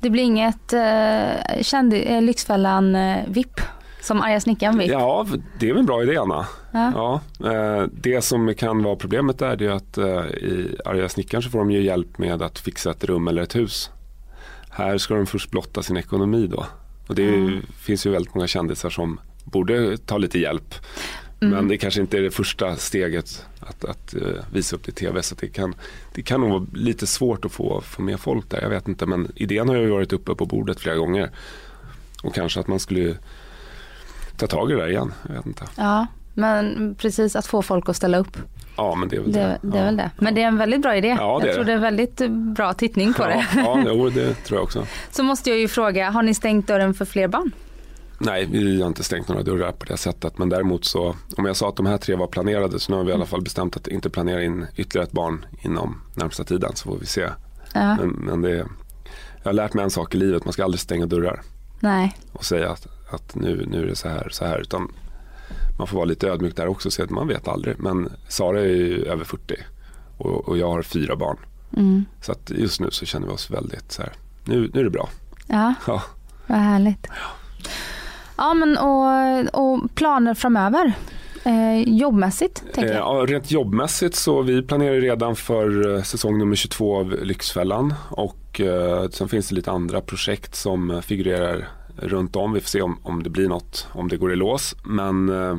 [0.00, 3.60] Det blir inget eh, kändi, eh, Lyxfällan eh, VIP
[4.00, 4.90] som arga snickaren VIP?
[4.90, 5.26] Ja,
[5.60, 6.46] det är en bra idé Anna.
[6.72, 7.20] Ja.
[7.40, 11.50] ja eh, det som kan vara problemet där är att eh, i arga snickaren så
[11.50, 13.90] får de ju hjälp med att fixa ett rum eller ett hus.
[14.70, 16.66] Här ska de först blotta sin ekonomi då.
[17.08, 17.62] Och det mm.
[17.78, 20.74] finns ju väldigt många kändisar som borde ta lite hjälp.
[21.40, 21.54] Mm.
[21.54, 24.22] Men det kanske inte är det första steget att, att uh,
[24.52, 25.22] visa upp det i tv.
[25.22, 25.74] Så det kan,
[26.14, 28.62] det kan nog vara lite svårt att få, få med folk där.
[28.62, 31.30] Jag vet inte men idén har ju varit uppe på bordet flera gånger.
[32.22, 33.16] Och kanske att man skulle
[34.36, 35.12] ta tag i det där igen.
[35.28, 35.64] Jag vet inte.
[35.76, 38.36] Ja, men precis att få folk att ställa upp.
[38.76, 39.38] Ja, men det är väl det.
[39.38, 39.84] Det, det är ja.
[39.84, 40.10] väl det.
[40.18, 41.16] Men det är en väldigt bra idé.
[41.18, 43.46] Ja, jag tror det är väldigt bra tittning på ja, det.
[43.60, 44.86] Ja, det tror jag också.
[45.10, 47.52] Så måste jag ju fråga, har ni stängt dörren för fler barn?
[48.18, 50.38] Nej, vi har inte stängt några dörrar på det sättet.
[50.38, 53.04] Men däremot så, om jag sa att de här tre var planerade så nu har
[53.04, 56.70] vi i alla fall bestämt att inte planera in ytterligare ett barn inom närmsta tiden
[56.74, 57.28] så får vi se.
[57.74, 57.96] Ja.
[57.96, 58.56] Men, men det,
[59.42, 61.42] jag har lärt mig en sak i livet, man ska aldrig stänga dörrar.
[61.80, 62.16] Nej.
[62.32, 64.58] Och säga att, att nu, nu är det så här, så här.
[64.60, 64.92] Utan
[65.78, 67.80] man får vara lite ödmjuk där också och säga att man vet aldrig.
[67.80, 69.54] Men Sara är ju över 40
[70.18, 71.38] och, och jag har fyra barn.
[71.76, 72.04] Mm.
[72.20, 74.12] Så att just nu så känner vi oss väldigt så här,
[74.44, 75.08] nu, nu är det bra.
[75.46, 76.02] Ja, ja.
[76.46, 77.06] vad härligt.
[77.08, 77.70] Ja.
[78.38, 80.92] Ja men och, och planer framöver?
[81.44, 82.62] Eh, jobbmässigt?
[82.74, 83.00] Tänker jag.
[83.00, 88.60] Ja, rent jobbmässigt så vi planerar redan för eh, säsong nummer 22 av Lyxfällan och
[88.60, 92.52] eh, sen finns det lite andra projekt som figurerar runt om.
[92.52, 94.74] Vi får se om, om det blir något, om det går i lås.
[94.84, 95.56] Men eh,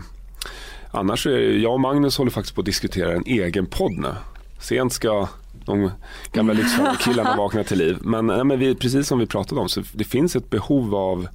[0.92, 4.12] annars är jag och Magnus håller faktiskt på att diskutera en egen podd nu.
[4.60, 5.28] Sent ska
[5.66, 5.92] de
[6.34, 7.98] gamla Lyxfällan-killarna vakna till liv.
[8.02, 11.28] Men, nej, men vi, precis som vi pratade om så det finns ett behov av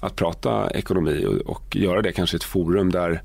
[0.00, 3.22] att prata ekonomi och, och göra det kanske i ett forum där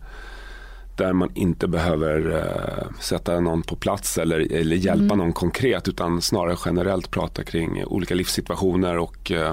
[0.95, 5.17] där man inte behöver uh, sätta någon på plats eller, eller hjälpa mm.
[5.17, 9.51] någon konkret utan snarare generellt prata kring olika livssituationer och uh,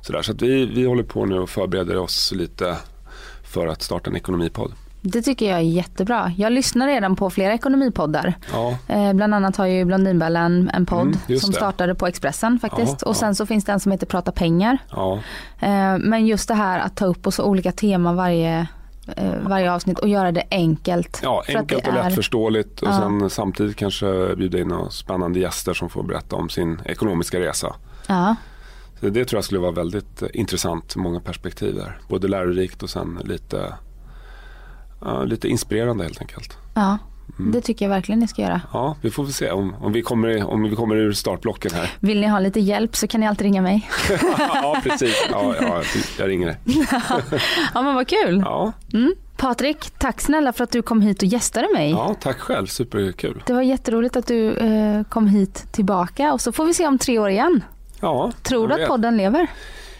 [0.00, 0.22] sådär.
[0.22, 2.76] Så att vi, vi håller på nu och förbereder oss lite
[3.44, 4.72] för att starta en ekonomipodd.
[5.08, 6.32] Det tycker jag är jättebra.
[6.36, 8.34] Jag lyssnar redan på flera ekonomipoddar.
[8.52, 8.78] Ja.
[8.88, 11.56] Eh, bland annat har ju Blondinbella en podd mm, som det.
[11.56, 12.96] startade på Expressen faktiskt.
[13.02, 13.34] Ja, och sen ja.
[13.34, 14.78] så finns det en som heter Prata pengar.
[15.60, 18.66] Eh, men just det här att ta upp och så olika teman varje
[19.16, 21.20] eh, varje avsnitt och göra det enkelt.
[21.22, 22.04] Ja, enkelt och är...
[22.04, 26.80] lättförståeligt och sen samtidigt kanske bjuda in några spännande gäster som får berätta om sin
[26.84, 27.74] ekonomiska resa.
[28.06, 28.36] Ja.
[29.00, 31.98] Så det tror jag skulle vara väldigt intressant, många perspektiv där.
[32.08, 33.74] Både lärorikt och sen lite
[35.00, 36.56] ja, lite inspirerande helt enkelt.
[36.74, 36.98] Ja.
[37.38, 37.52] Mm.
[37.52, 38.60] Det tycker jag verkligen ni ska göra.
[38.72, 41.90] Ja, vi får väl se om, om, vi kommer, om vi kommer ur startblocken här.
[42.00, 43.90] Vill ni ha lite hjälp så kan ni alltid ringa mig.
[44.38, 45.26] ja, precis.
[45.30, 45.82] Ja, ja,
[46.18, 46.58] jag ringer dig.
[47.74, 48.42] ja, men vad kul.
[48.44, 48.72] Ja.
[48.94, 49.14] Mm.
[49.36, 51.90] Patrik, tack snälla för att du kom hit och gästade mig.
[51.90, 52.66] Ja, tack själv.
[52.66, 53.42] Superkul.
[53.46, 56.98] Det var jätteroligt att du eh, kom hit tillbaka och så får vi se om
[56.98, 57.64] tre år igen.
[58.00, 59.46] Ja, Tror du att podden lever?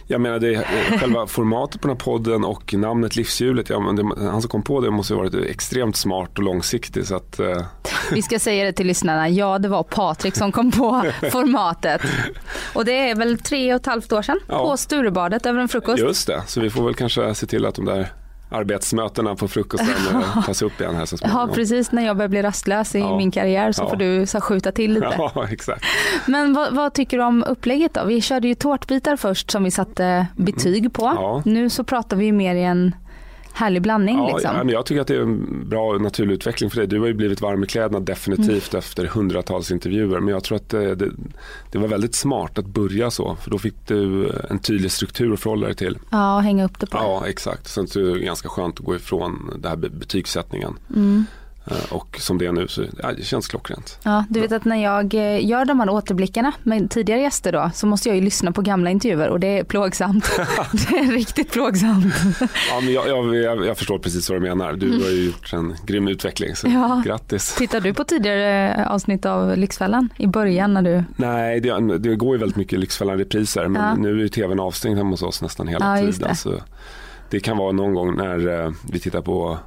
[0.09, 0.67] Jag menar det,
[0.99, 4.63] själva formatet på den här podden och namnet Livshjulet, ja, men det, han som kom
[4.63, 7.05] på det måste ha varit extremt smart och långsiktig.
[7.05, 7.65] Så att, eh.
[8.11, 12.01] Vi ska säga det till lyssnarna, ja det var Patrik som kom på formatet.
[12.73, 14.59] Och det är väl tre och ett halvt år sedan ja.
[14.59, 15.99] på Sturebadet över en frukost.
[15.99, 18.11] Just det, så vi får väl kanske se till att de där
[18.49, 19.95] arbetsmötena på frukosten
[20.45, 21.49] tas upp igen här så småningom.
[21.49, 23.17] Ja precis, när jag börjar bli rastlös i ja.
[23.17, 23.89] min karriär så ja.
[23.89, 25.13] får du så skjuta till lite.
[25.17, 25.85] Ja exakt.
[26.25, 28.05] Men vad, vad, tycker du om upplägget då?
[28.05, 31.03] Vi körde ju tårtbitar först som vi satte betyg på.
[31.03, 31.41] Ja.
[31.45, 32.95] Nu så pratar vi mer i en
[33.57, 34.17] härlig blandning.
[34.17, 34.55] Ja, liksom.
[34.55, 36.87] ja, men jag tycker att det är en bra naturlig utveckling för dig.
[36.87, 38.79] Du har ju blivit varm i kläderna definitivt mm.
[38.79, 40.19] efter hundratals intervjuer.
[40.19, 41.11] Men jag tror att det, det,
[41.71, 43.35] det, var väldigt smart att börja så.
[43.41, 45.97] För då fick du en tydlig struktur att förhålla dig till.
[46.09, 46.97] Ja, och hänga upp det på.
[46.97, 47.67] Ja, exakt.
[47.67, 50.73] Sen så är det ganska skönt att gå ifrån den här betygssättningen.
[50.95, 51.25] Mm.
[51.71, 53.99] Eh, och som det är nu så ja, det känns klockrent.
[54.03, 57.71] Ja, du vet att när jag eh, gör de här återblickarna med tidigare gäster då
[57.73, 60.25] så måste jag ju lyssna på gamla intervjuer och det är plågsamt.
[60.71, 62.15] det är riktigt plågsamt.
[62.69, 64.73] ja, men jag, jag, jag, förstår precis vad du menar.
[64.73, 67.01] Du har ju gjort en grym utveckling så ja.
[67.05, 67.55] grattis.
[67.55, 71.03] Tittar du på tidigare avsnitt av Lyxfällan i början när du?
[71.15, 73.95] Nej, det, det går ju väldigt mycket Lyxfällan-repriser men ja.
[73.95, 76.35] nu är ju tvn avstängd hemma hos oss nästan hela ja, tiden.
[76.35, 76.53] Så
[77.29, 79.57] det kan vara någon gång när eh, vi tittar på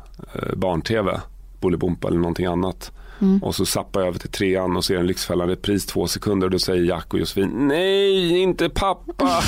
[0.57, 1.21] barn-tv
[1.61, 2.93] Bolibompa eller någonting annat.
[3.21, 3.43] Mm.
[3.43, 6.51] Och så zappar jag över till trean och ser en Lyxfällan repris två sekunder och
[6.51, 9.29] då säger Jack och Josefin Nej, inte pappa.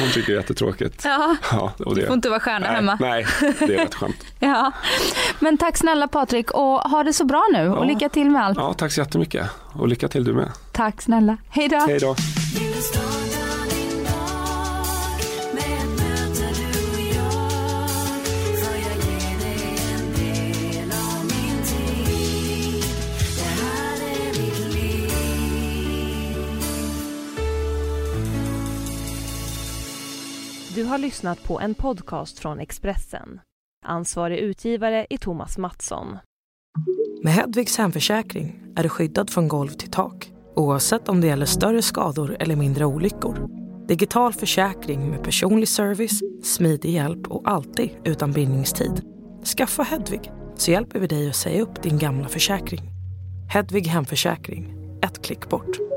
[0.00, 1.02] Hon tycker det är jättetråkigt.
[1.04, 2.00] Ja, ja och det.
[2.00, 2.98] Du får inte vara stjärna nej, hemma.
[3.00, 4.16] Nej, det är rätt skönt.
[4.38, 4.72] ja.
[5.38, 7.72] Men tack snälla Patrik och ha det så bra nu ja.
[7.72, 8.58] och lycka till med allt.
[8.58, 10.50] Ja, tack så jättemycket och lycka till du med.
[10.72, 11.36] Tack snälla.
[11.48, 11.78] Hej då.
[11.78, 12.16] Hej då.
[30.74, 33.40] Du har lyssnat på en podcast från Expressen.
[33.86, 36.18] Ansvarig utgivare är Thomas Mattsson.
[37.22, 41.82] Med Hedvigs hemförsäkring är du skyddad från golv till tak oavsett om det gäller större
[41.82, 43.48] skador eller mindre olyckor.
[43.88, 49.02] Digital försäkring med personlig service, smidig hjälp och alltid utan bindningstid.
[49.56, 52.82] Skaffa Hedvig så hjälper vi dig att säga upp din gamla försäkring.
[53.50, 55.93] Hedvig hemförsäkring, ett klick bort.